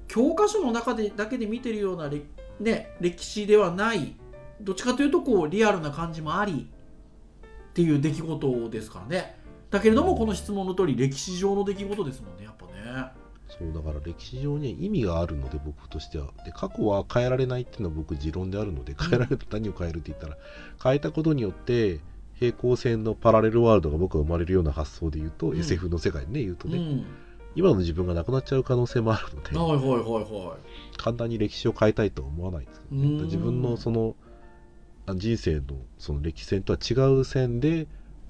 [0.09, 2.23] 教科書の中でだけで見てるようなれ、
[2.61, 4.17] ね、歴史ではない
[4.61, 6.69] どっちかというとこうリアルな感じもあり
[7.71, 9.37] っていう出来事ですからね。
[9.71, 12.66] だけれどもこの質問の通り歴史上の出来事ですもんねやっぱ
[13.49, 16.29] そうだから歴史上に意味があるので僕としては。
[16.45, 20.37] で過去は変えられないっていうのは僕持論であるので変えられた何を変えるって言ったら
[20.83, 22.01] 変えたことによって
[22.35, 25.59] 平行線のパラレルワールドが僕は生まれるような発想で言うと、うん。
[25.59, 27.07] SF の世界でね言うとね、うん。
[27.55, 30.57] 今の自分がなくなっちゃう可能性もあるので、はいはいはいは
[30.99, 32.81] 簡単に歴史を変えたいとは思わないんです。
[32.81, 34.15] けど、ねうん、自分のその
[35.07, 35.63] あ人生の
[35.99, 37.87] その歴史線とは違う線で、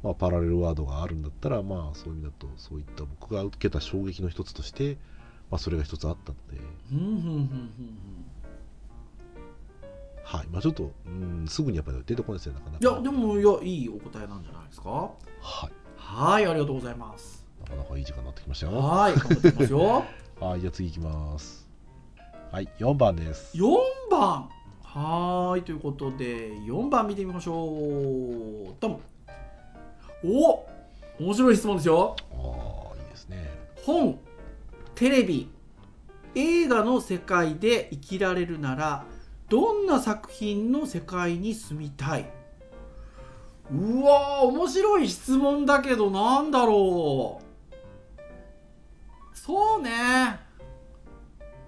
[0.06, 4.96] まあ、パラレルワードがあるんだったらまあそういう意味だとそういった僕が受けた衝撃の一つとして、
[5.50, 7.98] まあ、それが一つあったので、うんうんうんうん
[10.24, 10.46] はい。
[10.48, 14.90] まあ、ちょっとうんすぐにやっぱり出てこないですねなかなうんいかやでもいやいいお答えなんじゃないですか？
[14.90, 15.10] は
[15.68, 15.72] い。
[15.96, 17.46] はいありがとうございます。
[17.60, 18.72] なかなかいい時間になってきましたよ。
[18.78, 20.04] はい頑張っていきますよ。
[20.40, 21.68] はいじゃあ次いきます。
[22.52, 23.56] はい4番です。
[23.56, 23.66] 4
[24.10, 24.48] 番。
[24.82, 28.74] はーいということで4番見てみましょう。
[28.80, 29.00] どうも
[30.24, 30.66] お
[31.18, 32.16] 面白い質問ですよ。
[32.32, 32.34] あ
[32.92, 33.50] あいいですね。
[33.84, 34.18] 本
[34.94, 35.50] テレビ
[36.34, 39.04] 映画の世界で生きられるなら
[39.48, 42.26] どんな作品の世界に住みたい？
[43.72, 47.46] うわー面白い質問だけどなんだろう。
[49.36, 50.40] そうね。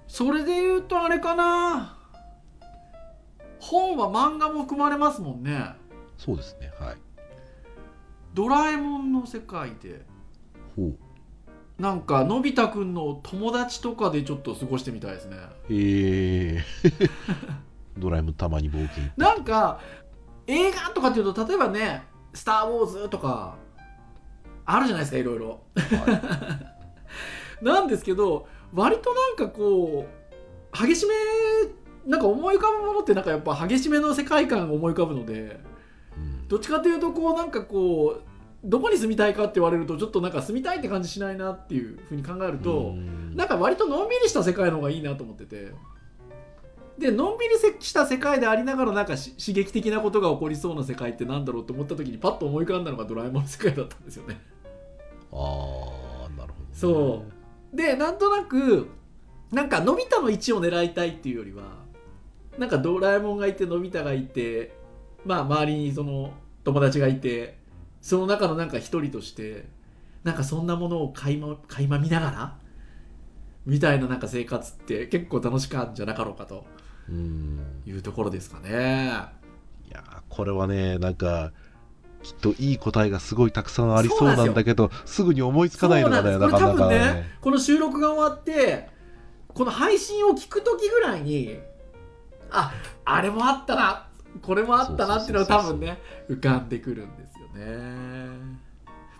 [0.06, 1.96] それで言うとあれかな。
[3.60, 5.74] 本は漫画も含まれますもんね。
[6.16, 6.96] そうですねはい
[8.38, 10.06] ドラえもんの世界で
[10.76, 10.96] ほう。
[11.82, 15.36] なんかのび太くんの友達とかでちょっと過ごしてみたいですね。
[15.68, 16.64] え。
[16.84, 17.10] ー、
[17.98, 19.80] ドラえもんたまに冒険なんか
[20.46, 23.56] 映画とかっていうと例えばね「スター・ウォーズ」とか
[24.64, 25.60] あるじゃないですかいろいろ。
[25.74, 26.60] は
[27.60, 30.06] なんですけど割となんかこ
[30.72, 31.14] う激しめ
[32.06, 36.46] なんか思い浮かぶものってなんかやっぱ激しめの世界観が思い浮かぶのでいうん。
[36.46, 38.27] どっちかというとこうなんかこう
[38.64, 43.36] どこに住みたいかって言われるとちょっとなんか住みたいって感じしないなっていうふうに考えると、うん。
[43.36, 45.72] なんか割とのんびりした世界の方がいいなと思ってて。
[46.98, 54.40] でのんびりした世界でありながらなんかし刺激的なことが起こりそうな世界ってなんだろうと思った時にパッと思い浮かんだのがドラえもんの世界だったんですよね。
[55.32, 57.24] ああなるほど、ね、そ
[57.72, 57.76] う。
[57.76, 58.88] でなんとなく
[59.52, 61.62] なんかのび太の位置を狙いたいっていうよりは
[62.58, 64.74] なんかドラえもんがいてのび太がいて
[65.24, 66.32] まあ周りにその
[66.64, 67.57] 友達がいて
[68.00, 69.66] その中のなんか一人として
[70.24, 72.58] なんかそんなものを垣間垣間見ながら
[73.66, 76.64] みたいななんか生活って結構楽しかったんじゃなかろうかと
[77.08, 77.82] うん。
[77.86, 78.70] いうところですかね。
[79.86, 81.52] いやーこれはねなんか
[82.22, 86.98] きっといい答えがすごいたくさんありそうなんだけどすぐに思いつかないのがねなかなかね。
[86.98, 88.88] ねこの収録が終わって
[89.48, 91.58] この配信を聞く時ぐらいに
[92.50, 92.72] あ
[93.04, 94.08] あれもあったな
[94.42, 97.27] これもあったなっていうのが多分ね浮かんでくるんですよ
[97.58, 98.68] ね。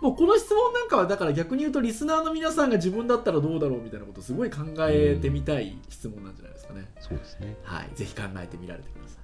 [0.01, 7.57] もうこの質問なんかはだから逆に言うとリスナーの皆さんが自分だったらどうだろうみたいなことをすごい考えてみたい質問なんじゃないですかね、そうですね。
[7.65, 7.91] はい。
[7.95, 9.19] ぜひ考えてみられてください。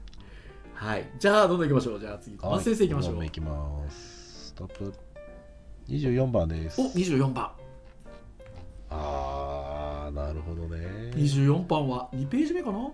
[0.75, 1.09] はい。
[1.19, 2.01] じゃあどんどん行きましょう。
[2.01, 4.47] じゃあ次小松先生行きましょう、はい、きます。
[4.49, 4.93] ストップ。
[5.89, 6.81] 24番です。
[6.81, 7.53] お24番。
[8.91, 11.13] あーなるほどね。
[11.15, 12.91] 24番は2ページ目かな？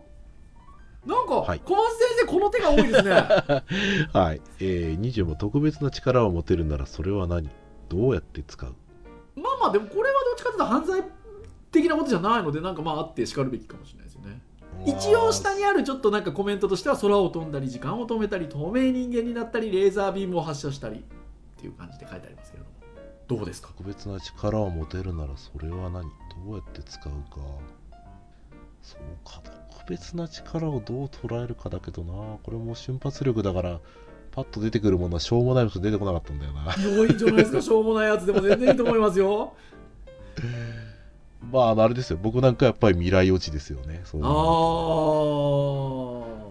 [1.07, 1.61] なんか、はい。
[1.65, 3.11] 小松先生この手が多いですね。
[4.13, 7.49] はい、えー、20も特別な力を持てるならそれは何？
[7.89, 8.75] どうやって使う？
[9.41, 11.03] まあまあでもこれはどっちかというと犯罪
[11.73, 14.43] 的なことじゃないのでなんかまああってしかるべきかもしれないですよね。
[14.87, 21.03] 一応下にあるちょっとなんかコメントとしては空を飛んだり時間を止めたり透明人間になったりレーザービームを発射したりっ
[21.61, 22.77] ていう感じで書いてありますけれども。
[23.27, 26.03] どうですか特別な力を持てるならそれは何？
[26.47, 27.41] どうやって使うか
[28.83, 32.12] そうか特別な力をどう捉えるかだけどな。
[32.43, 33.81] これも瞬発力だから
[34.33, 36.74] パッと出てくるものはしょうもないのしか出てこなかったんだよな。
[36.83, 39.55] 良いんじゃないですかしょうもないやつでも全然いいと思いますよ。
[41.51, 42.18] まああれですよ。
[42.22, 44.26] 僕なんかやっぱり未来予知ですよねそうあ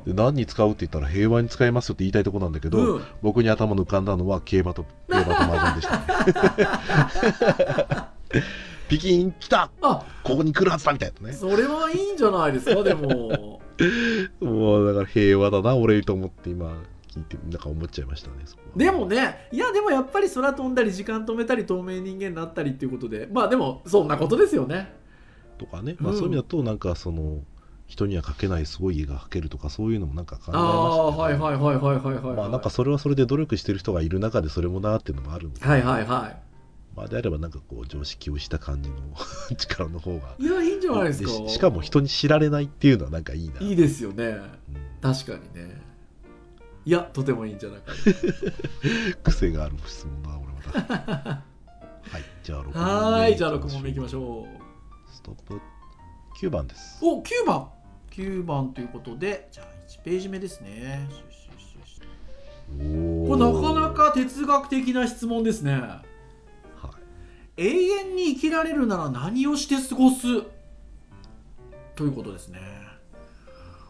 [0.04, 3.04] あで何に使うって言ったら平和に使えますよって言いたいところなんだけど、うん。
[3.22, 5.98] 僕に頭に浮かんだのは競馬と競馬と麻雀でした
[8.02, 8.46] ね
[8.90, 9.72] ピキン来た。
[9.82, 10.04] あ。
[10.24, 11.34] ここに来るはずだみたいなね。
[11.34, 13.62] それはいいんじゃないですかでも。
[14.42, 16.74] もうだから平和だな俺と思って今
[17.10, 18.36] 聞聞いてなんか思っちゃいましたね
[18.76, 24.94] でもねいやでもやっぱり空飛んだり時間止めたり透明人間になったりっていうことでまあでもそんなことですよね。
[25.58, 27.40] とかね、まあ、うんそういう意味だとなんかその
[27.86, 31.18] 人には描けないすごい絵が描けるとかそういうのもなんか考えましたけど。
[31.18, 36.34] はいはいはいはいはいはいまあなんかそれはそれで努力してる人がいる中でそれもなっていうのもあるんで、はいはいは
[37.00, 38.98] まあ、であればなんかこう常識をした感じの
[39.56, 40.36] 力の方が。
[40.38, 41.30] いいやいいんじゃないですか？
[41.30, 44.26] ししかも人に知られないっていうのはなんかいいな、いいですよね。
[44.26, 44.44] うん。
[45.02, 45.82] 確かにね。
[46.84, 47.94] いやとてもいいんじゃないか
[49.24, 51.44] 癖がある質問だ俺また
[52.10, 55.14] はいじゃあ6問目いじゃあ6問目いきましょう。
[55.14, 55.62] ストップ。
[56.42, 57.00] 9番です。
[57.02, 57.70] お9番。
[58.12, 61.08] 9番ということでじゃあ1ページ目ですね。
[62.78, 65.80] これなかなか哲学的な質問ですね。
[65.80, 66.09] はい
[67.60, 70.22] 永遠に生きられるなら何をして過ごす？
[71.94, 72.60] ということですね。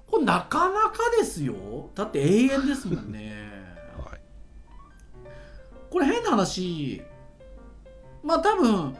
[0.07, 1.53] これなかなかですよ。
[1.93, 3.35] だって永遠ですもんね。
[4.03, 4.19] はい。
[5.91, 7.03] これ変な話。
[8.23, 8.95] まあ多分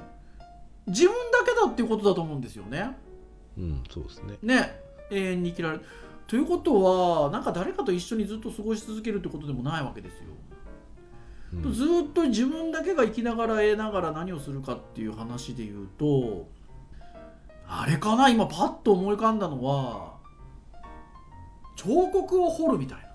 [0.86, 2.96] 自分だけだっていうことだと思うんですよね。
[3.58, 4.38] うんそうですね。
[4.44, 4.82] ね。
[5.10, 5.86] 永遠に生きられる。
[6.28, 10.26] ということはなんか誰かと一緒にずっと過ごし続けるってことでもないわけですよ
[11.54, 11.74] うん。
[11.74, 16.48] ずーっと自分だけが生きながら得ながら何をするかっていう話で言うと
[17.68, 20.18] あれかな今パッと思い浮かんだのは
[21.76, 23.10] 彫刻を彫るみたいな。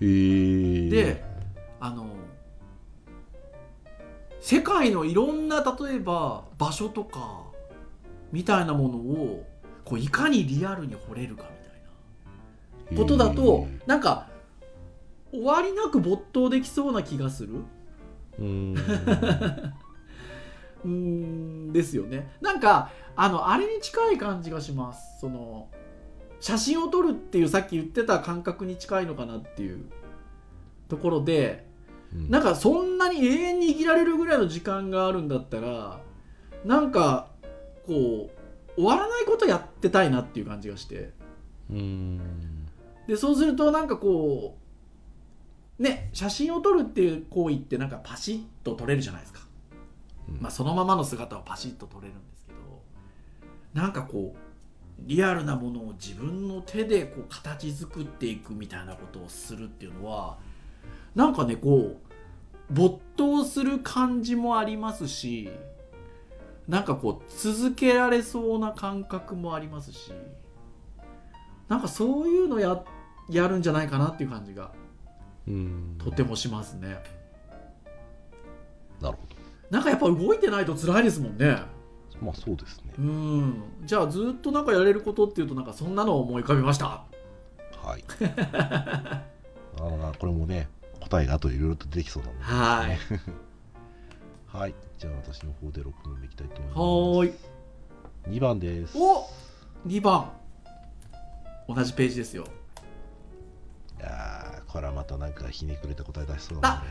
[0.00, 1.22] で
[1.80, 2.06] あの
[4.40, 7.42] 世界のいろんな例えば場所とか
[8.32, 9.46] みたいなものを
[9.84, 14.28] こういかにリアルに彫れるかみたいなことだとなんか
[15.32, 17.54] 終わりなく没頭できそうな気がする。
[18.38, 18.74] うーん。
[20.84, 22.36] うーんですよね。
[22.40, 25.20] なんかあのあれに近い感じがします。
[25.20, 25.68] その
[26.40, 29.86] 写真を撮るっていうさっき言ってた感覚に近いのかなっていう
[30.88, 31.66] ところで
[32.14, 32.30] うん。
[32.30, 36.00] なんかそんなに永遠に生きられるぐらいの時間があるんだったら
[36.64, 37.28] なんか
[37.86, 38.30] こ
[38.76, 41.12] う終わらないことやってたいなっていう感じがして。
[41.70, 42.20] うーん。
[43.06, 44.61] でそうするとなんかこう
[45.82, 49.40] ね写真を撮るっていう行為ってなんかパシッと撮れるじゃないですか。
[50.28, 50.40] うん。
[50.40, 52.58] まあ、そのままの姿をパシッと撮れるんですけど
[53.74, 54.38] なんかこう
[55.00, 60.38] リアルなものを自分の手でこう形作っていくみたいなことをするっていうのは
[61.14, 62.12] なんかねこう
[62.72, 65.50] 没頭する感じもありますし
[66.68, 70.12] なんかこう続けられそうな感覚もありますし
[71.68, 72.82] なんかそういうのや
[73.28, 74.72] やるんじゃないかなっていう感じが
[75.98, 77.02] とてもしますね。
[79.00, 79.26] なるほ
[79.70, 81.56] なんかやっぱ動いてないと辛いですもんね。
[82.20, 82.92] どまあそうですね。
[82.98, 83.62] うん。
[83.84, 87.04] じゃあずっとなんかやれることっていうとなんかそんなのを思い浮かびました？
[87.82, 88.04] はい。
[88.20, 90.68] あのこれもね
[91.00, 92.98] 答えがあといろいろと出てきそうなのではい。
[94.58, 94.74] はい。
[94.98, 97.50] じゃあ私の方で6問目いきたいとは思います。
[98.28, 98.96] 2番です。
[98.96, 99.26] お
[99.88, 100.30] 2番。
[101.68, 102.44] 同じページですよ。
[102.44, 102.46] い
[104.02, 106.82] やーこれはまたなんかひねくれた答え出しそうだね。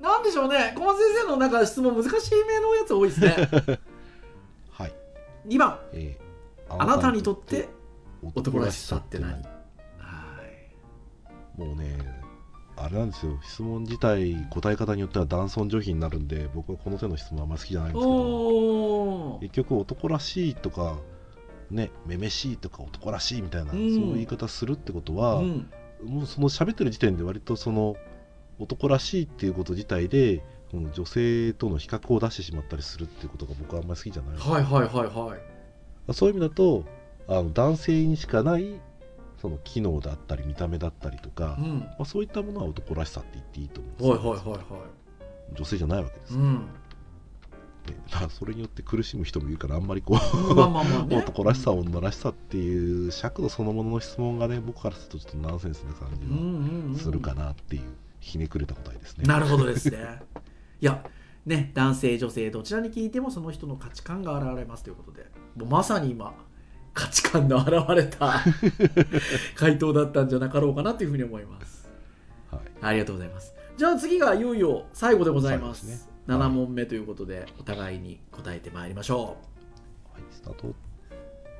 [0.00, 0.74] なんでしょうね。
[0.76, 3.34] 小松先生のなんか質問難しいめのやつ多いですね。
[4.70, 4.94] はい、
[5.46, 5.78] 2番。
[5.92, 6.26] えー
[6.68, 7.68] あなたにとって
[8.22, 9.30] 男らしさって何？
[9.30, 9.48] 何は
[11.56, 11.60] い。
[11.60, 11.96] もうね
[12.76, 13.38] あれなんですよ。
[13.42, 19.38] 質問自体答え方によっては男尊女卑になるんで僕はこの手の質問あんまり好きじゃないんですけど。
[19.42, 20.96] 結局男らしいとか
[21.70, 23.78] ねめめしいとか男らしいみたいな、うん。
[23.78, 25.70] そういう言い方するってことは、うん
[26.04, 27.96] もうその喋ってる時点で割とその
[28.58, 36.84] 男らしいっていうこと自体でこの女性との比較を出してしまったりするっていうことが僕はあんまり好きじゃない、はいはいはいはいそういう意味だと
[37.28, 38.80] あの男性にしかない
[39.40, 41.88] その機能だったり見た目だったりとか、まうん。
[41.98, 44.62] あ、そういったものは男らしさって言っていいと思うんですよはいはいはいはい。
[45.54, 46.68] 女性じゃないわけです、ねうん
[48.10, 50.18] だからそれによって苦しむ人もいるからあんまりこ
[50.50, 57.82] うまあまあまあね男らしさ女らしさっていう尺度そのものの質問がね僕からするとちょっとナンセンスな感じがするかなっていう
[58.20, 59.24] ひねくれた答えですね。
[59.24, 59.98] なるほどですね。
[60.80, 61.04] いや、
[61.46, 66.34] ね、男性、女性、どちらに聞いてもその人の価値観が現れますということで、もうまさに今、
[66.92, 68.42] 価値観の現れた
[69.54, 71.88] 回答だったんじゃなかろうかなというふうに思います。
[72.50, 73.54] はい、ありがとうございます。
[73.76, 75.86] じゃあ次がいよいよ最後でございます。
[75.86, 79.36] すね7問目ということで、お互いに答えてまいりましょ
[80.12, 80.74] はい、スタート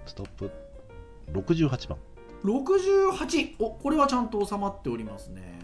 [0.06, 0.50] ストップ
[1.32, 1.98] 68番
[2.44, 2.48] う。
[2.48, 3.56] 68!
[3.58, 5.58] お、これはちゃんと収まっておりますね。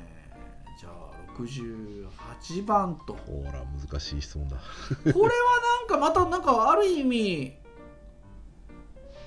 [0.78, 3.14] じゃあ、68番と。
[3.14, 4.56] ほら難しい質問だ。
[4.94, 5.20] これは
[5.80, 7.56] なんかまたなんかある意味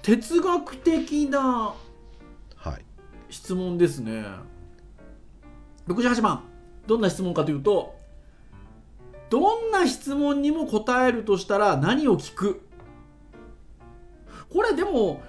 [0.02, 1.74] 哲学的な
[2.56, 2.86] はい。
[3.30, 4.24] 質問ですね
[5.88, 6.44] 68番
[6.88, 7.95] どんな質問かというと
[9.30, 12.62] どんな質問にも答えるとしたら何を聞く？
[14.52, 15.22] これでも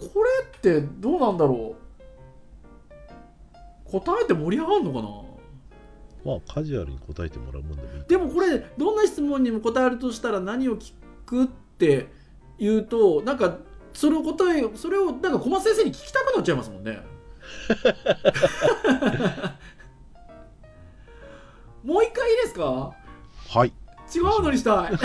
[0.00, 1.74] これってどうなんだろ
[3.86, 3.90] う？
[3.90, 5.08] 答えて盛り上がるのかな？
[6.24, 10.92] まあカジュアルに答えてもらうもんでもいいでもこれどんな質問にも答えるとしたら何を聞
[11.24, 12.08] くって
[12.58, 13.58] 言うとなんか
[13.92, 16.98] それを答えそれをなんか小松先生に聞きたくなっちゃいますもんね
[21.88, 22.92] もう一回いいですか？
[23.48, 23.72] はい。
[24.14, 24.92] 違うのにしたい。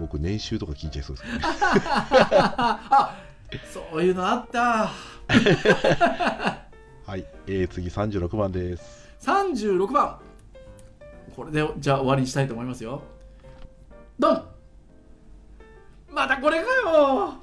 [0.00, 1.28] 僕年収とか聞いちゃいそうです。
[1.28, 3.14] ね あ
[3.72, 4.90] そういうのあった。
[7.06, 9.08] はい、えー、次36番です。
[9.22, 10.18] 36番
[11.36, 13.02] これでじゃあ終わりにしたいと思いますよ。
[14.18, 14.44] ドン。
[16.10, 17.34] またこれかよ。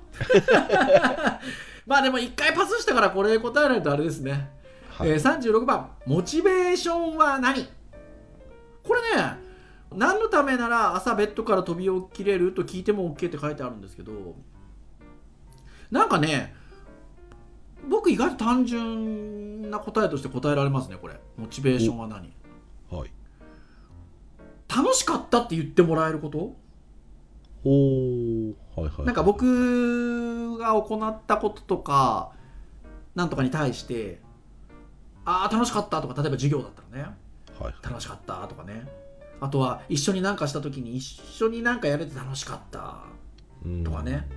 [1.85, 4.49] まあでも一回パスしたからこれ答えないとあれですね、
[4.97, 5.91] はい、えー36番。
[6.05, 7.67] モチベーションは何？
[8.83, 9.35] これね
[9.93, 14.35] 何のためなら朝ベッドから飛び起きれると聞いても OK って書いてあるんですけど
[15.91, 16.53] なんかね
[17.87, 21.19] 僕意外と単純な答えとして答えられますねこれ。
[21.37, 22.33] モチベーションは何？
[22.89, 23.11] はい。
[24.67, 26.55] 楽しかったって言ってもらえること？
[27.63, 29.05] おーはいはい。
[29.05, 32.31] なんか僕が行ったこととか
[33.15, 34.21] なんとかに対して
[35.27, 37.15] ああ楽しかったとか例えば授業だったらね。
[37.59, 38.87] はい楽しかったとかね。
[39.41, 42.99] あとは一緒に何かした時に一緒に何かやれて楽しかった
[43.63, 44.27] うんとかね。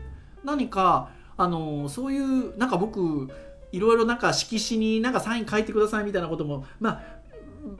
[0.44, 3.28] 何かあのそういうなんか僕
[3.72, 7.02] いろいろなんか色紙になんかサイン書いてくださいみたいなこともまあ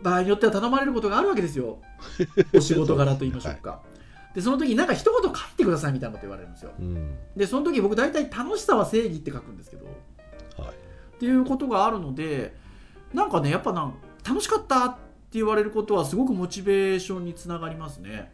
[0.02, 1.78] 場合によっては頼まれることがあるわけですよ。
[2.54, 3.80] お仕事柄と言いましょうか。
[4.34, 6.70] でその時になんか一言書いてくださいみたいなこと言われるんですよ。
[6.78, 7.16] うん。
[7.36, 9.86] でその時僕大体楽しさは正義って書くんですけど。
[10.56, 10.68] はい。
[10.68, 12.54] っていうことがあるので
[13.12, 13.94] なんかねやっぱなん
[14.26, 14.98] 楽しかったって
[15.32, 18.32] 言われることはすごくモチベーションにつながりますね。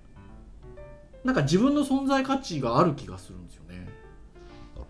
[1.25, 3.77] なんか自分の存在価値がある気がするんですよね。
[3.77, 3.89] なる
[4.77, 4.87] ほど。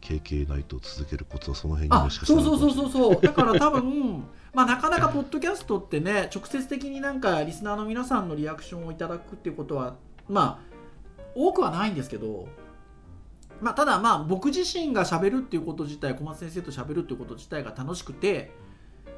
[0.00, 3.22] KK ナイトを続けるコツはその辺にあもしかしたらそうそうそうそうそう。
[3.22, 4.24] だから多分
[4.56, 9.96] まあなかなかポッドキャストってね直接的になんかリスナーの皆さんのリアクションをいただくっていうことは
[10.28, 10.76] まあ
[11.34, 12.48] 多くはないんですけど
[13.60, 18.50] まあただまあ僕自身がしゃべるっていうこと自体小松先生としゃべるっていうこと自体が楽しくて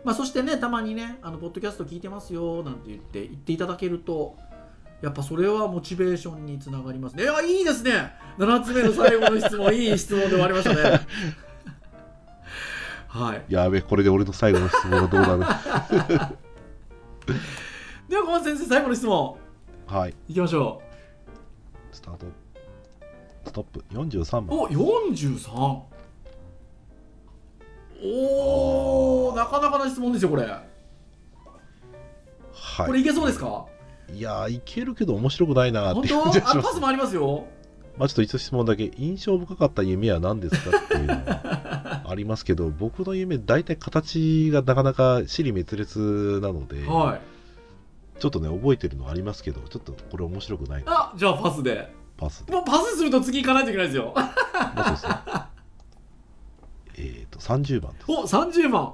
[0.04, 4.36] まあそしてねたまにねあのポッドキャスト聞いてますよなんて言って言っていただけると
[5.02, 7.16] やっぱそれはモチベーションにつながります。
[7.16, 11.00] ねいやいいですね！7つ目の最後の質問いい質問で終わりましたね。
[13.06, 13.44] はい。
[13.48, 15.38] やべこれで俺の最後の質問がどうなる
[18.08, 19.36] では小松先生最後の質問。
[19.86, 20.14] はい。
[20.28, 20.82] いきましょ
[21.92, 22.26] スタート。
[23.44, 23.84] ストップ。
[23.92, 24.58] 43う番。
[24.58, 25.97] お43
[28.02, 30.62] おおなかなかな質問ですよこれ、は
[32.84, 32.86] い。
[32.86, 33.66] これいけそうですか？
[34.14, 36.52] いやーいけるけど面白くないなーっ本て感じがします。
[36.54, 37.46] 当あパスもありますよ。
[37.96, 47.20] まあちょっと一質問だけ印象深かった夢は何ですかっていうのは ありますけど僕の夢大体形がなかなか尻滅裂なので、はい。
[48.20, 50.92] ちょっとね覚えてるのありますけどちょっとこれ面白くないな。
[50.92, 51.92] あじゃあパスで。
[52.16, 52.52] パスで。
[52.52, 54.12] もうパスすると次行かないといけないですよ。
[54.14, 54.32] ま
[54.76, 55.14] あそうですね。
[55.26, 55.47] えっ
[57.38, 58.92] と30番お30番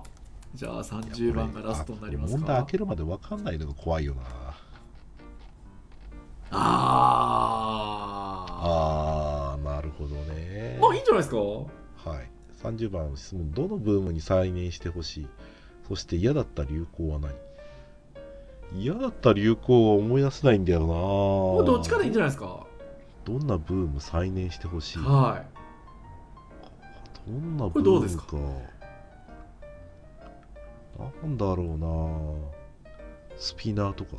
[0.55, 2.39] じゃあ30番がラストになりますか。
[2.39, 4.23] 問題開けるまで分かんないのが怖いよな。
[6.51, 8.47] あ
[9.57, 10.77] あーなるほどね。
[10.79, 11.37] ーまあいいんじゃないですか？
[11.39, 11.67] は
[12.21, 12.31] い。
[12.63, 15.27] 30番の質問どのブームに再燃してほしい？
[15.89, 17.33] そして嫌だった流行は何？
[18.81, 20.87] 嫌だった流行は思い出せないんだよな。
[20.87, 22.65] もうどっちかでいいんじゃないですか？
[23.25, 24.99] どんなブーム再燃してほしい？
[24.99, 25.47] はい
[27.27, 28.37] どんなブこれどうですか？
[31.23, 31.87] なんだろうな。
[33.37, 34.17] スピナーとか。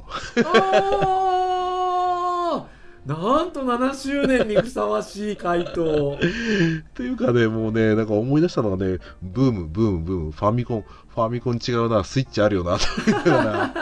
[3.06, 6.16] なんと7周年にふさわしい回答。
[6.16, 6.18] っ
[6.96, 10.32] ていうかねもうねなんか思い出したのがねブームブームブーム。
[10.32, 12.04] ファミコンファミコン違うな。
[12.04, 12.78] スイッチあるよな。
[12.80, 13.74] と思いながら。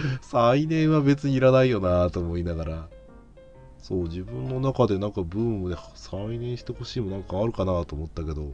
[0.22, 2.08] 再燃は別にいらないよな。
[2.10, 2.88] と思いながら
[3.90, 8.52] そう自分の中でなんかブームで再燃してほしいもなんかあるかなと思ったけど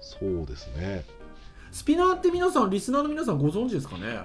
[0.00, 1.04] そうですね。
[1.70, 4.20] スピナーって皆さんリスナーの皆さんご存知ですかね？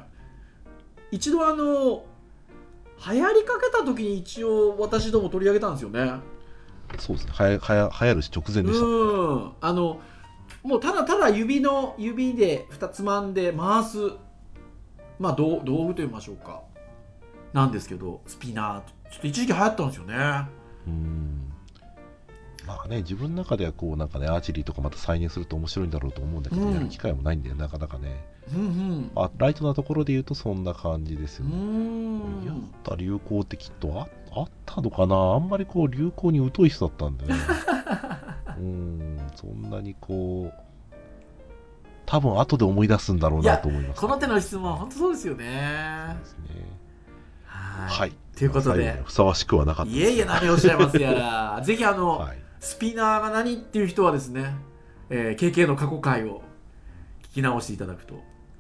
[1.12, 2.06] 一度あの
[3.14, 6.14] 流行りかけた時に一応私ども取り上げたんですよね。
[6.98, 7.34] そうですね。
[7.34, 9.52] はやはや流行るし直前でした、うん。
[9.60, 10.00] あの
[10.64, 13.98] もうただただ指の指で2つまんで回す。
[15.20, 16.62] まあ道道具と言いましょうか。
[17.52, 20.16] なんですけどスピナーちょっと一時期流行ったんですよね。
[20.88, 21.54] うん。
[22.66, 26.74] まあね、自分の中ではこうなんかね、アーチェリーとかまた再現すると面白いんだろうと思うんだけど、うん。
[26.74, 28.26] やる機会もないんだよ、なかなかね。
[28.54, 29.12] うんうん。
[29.16, 31.58] あライトなところで言うとそんな感じですうよね。
[31.58, 32.46] ん。
[32.46, 35.16] やった流行ってきっとああったのかな？
[35.16, 37.36] あんまりこう流行に疎い人だったんでね。
[38.58, 40.54] うん、そんなにこう、
[42.06, 46.16] 多分後で思い出すんだろうなと思います、この手の質問は本当そうですよね。
[46.20, 46.48] ですね。
[47.46, 48.14] ははい。
[48.38, 52.38] ということでにふさわしくはなかったいえいえ何をおっしゃいますやら ぜひあの、はい。
[52.60, 54.56] スピナーが何っていう人はですね、
[55.10, 56.44] えー KK の過去回を
[57.24, 58.16] 聞き直していただくと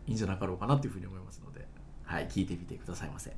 [0.07, 1.67] いいんじゃなかろうかなというふうに思いますので、
[2.03, 3.31] はい、聞いてみてくださいませ。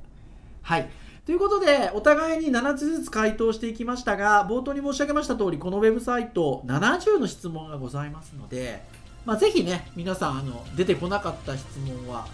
[0.62, 0.88] はい。
[1.26, 8.82] ということで、お互いに7つずつ回答していきましたが、冒頭に申し上げました通り、このウェブサイト、70の質問がございますので、
[9.24, 12.26] まあ、ぜひね、皆さんあの、出てこなかった質問は、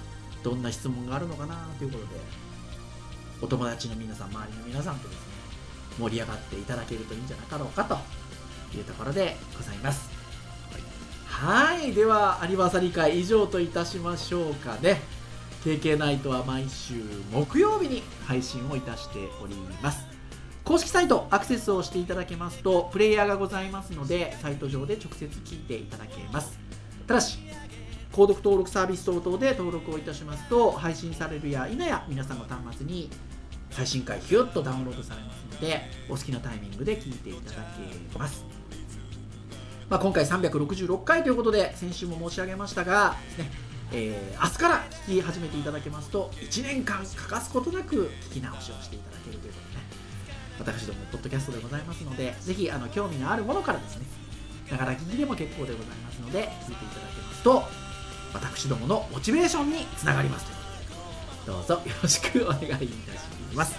[0.42, 2.20] どんな質問があるのかなということで、
[3.43, 5.22] お友達の皆さん、周りの皆さんとですね、
[5.99, 7.99] 盛り上がっていただけるといいんじゃなかろうかと
[8.76, 10.11] いうところでございます。
[11.26, 15.01] はい、ではアニバーサリー会以上といたしましょうかね。
[15.64, 16.95] KK ナイトは毎週
[17.32, 20.11] 木曜日に配信をいたしております。
[20.70, 26.61] 公式サイトアクセスをしていただけますとプレイヤーがございますのでサイト上で直接聞いていただけます
[27.09, 27.41] ただし
[28.12, 33.11] 購読登録サービス等々で登録をいたしますと配信されるや否や皆さんの端末に
[33.70, 37.56] 最新回ヒュッとダウンロードされますのでお好きなタイミングで聞いていただ
[38.12, 38.44] けます、
[39.88, 43.50] まあ、今回366回ということで先週も申し上げましたが、ね
[43.92, 49.80] えー明日から聞き始めていただけますと1年間欠かすことなく聞き直しをしていただけるということでね。
[50.61, 54.04] 私どもポッドキャストでございますのでぜひあの興味のあるものからですね
[54.70, 57.89] ながら聞きでも結構でございますので聞いていただけますと
[58.33, 60.47] 私どものモチベーションにつながります。
[61.47, 62.89] どうぞよろしくお願いいたし
[63.55, 63.74] ます。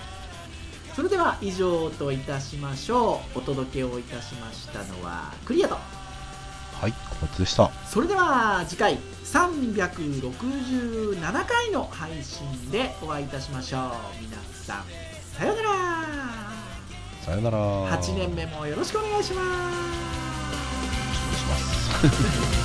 [0.95, 3.39] それでは以上といたしましょう。
[3.39, 5.76] お届けをいたしましたのはクリアと。
[5.76, 5.82] は
[6.88, 7.70] い、小松でした。
[7.86, 13.82] それでは次回367回の配信でお会いいたしましょう。
[14.22, 14.84] 皆さん
[15.38, 15.70] さようなら。
[17.24, 18.02] さよなら。
[18.02, 19.45] 8年目もよろしくお願いします。
[21.18, 21.56] お願いしま
[22.58, 22.61] す。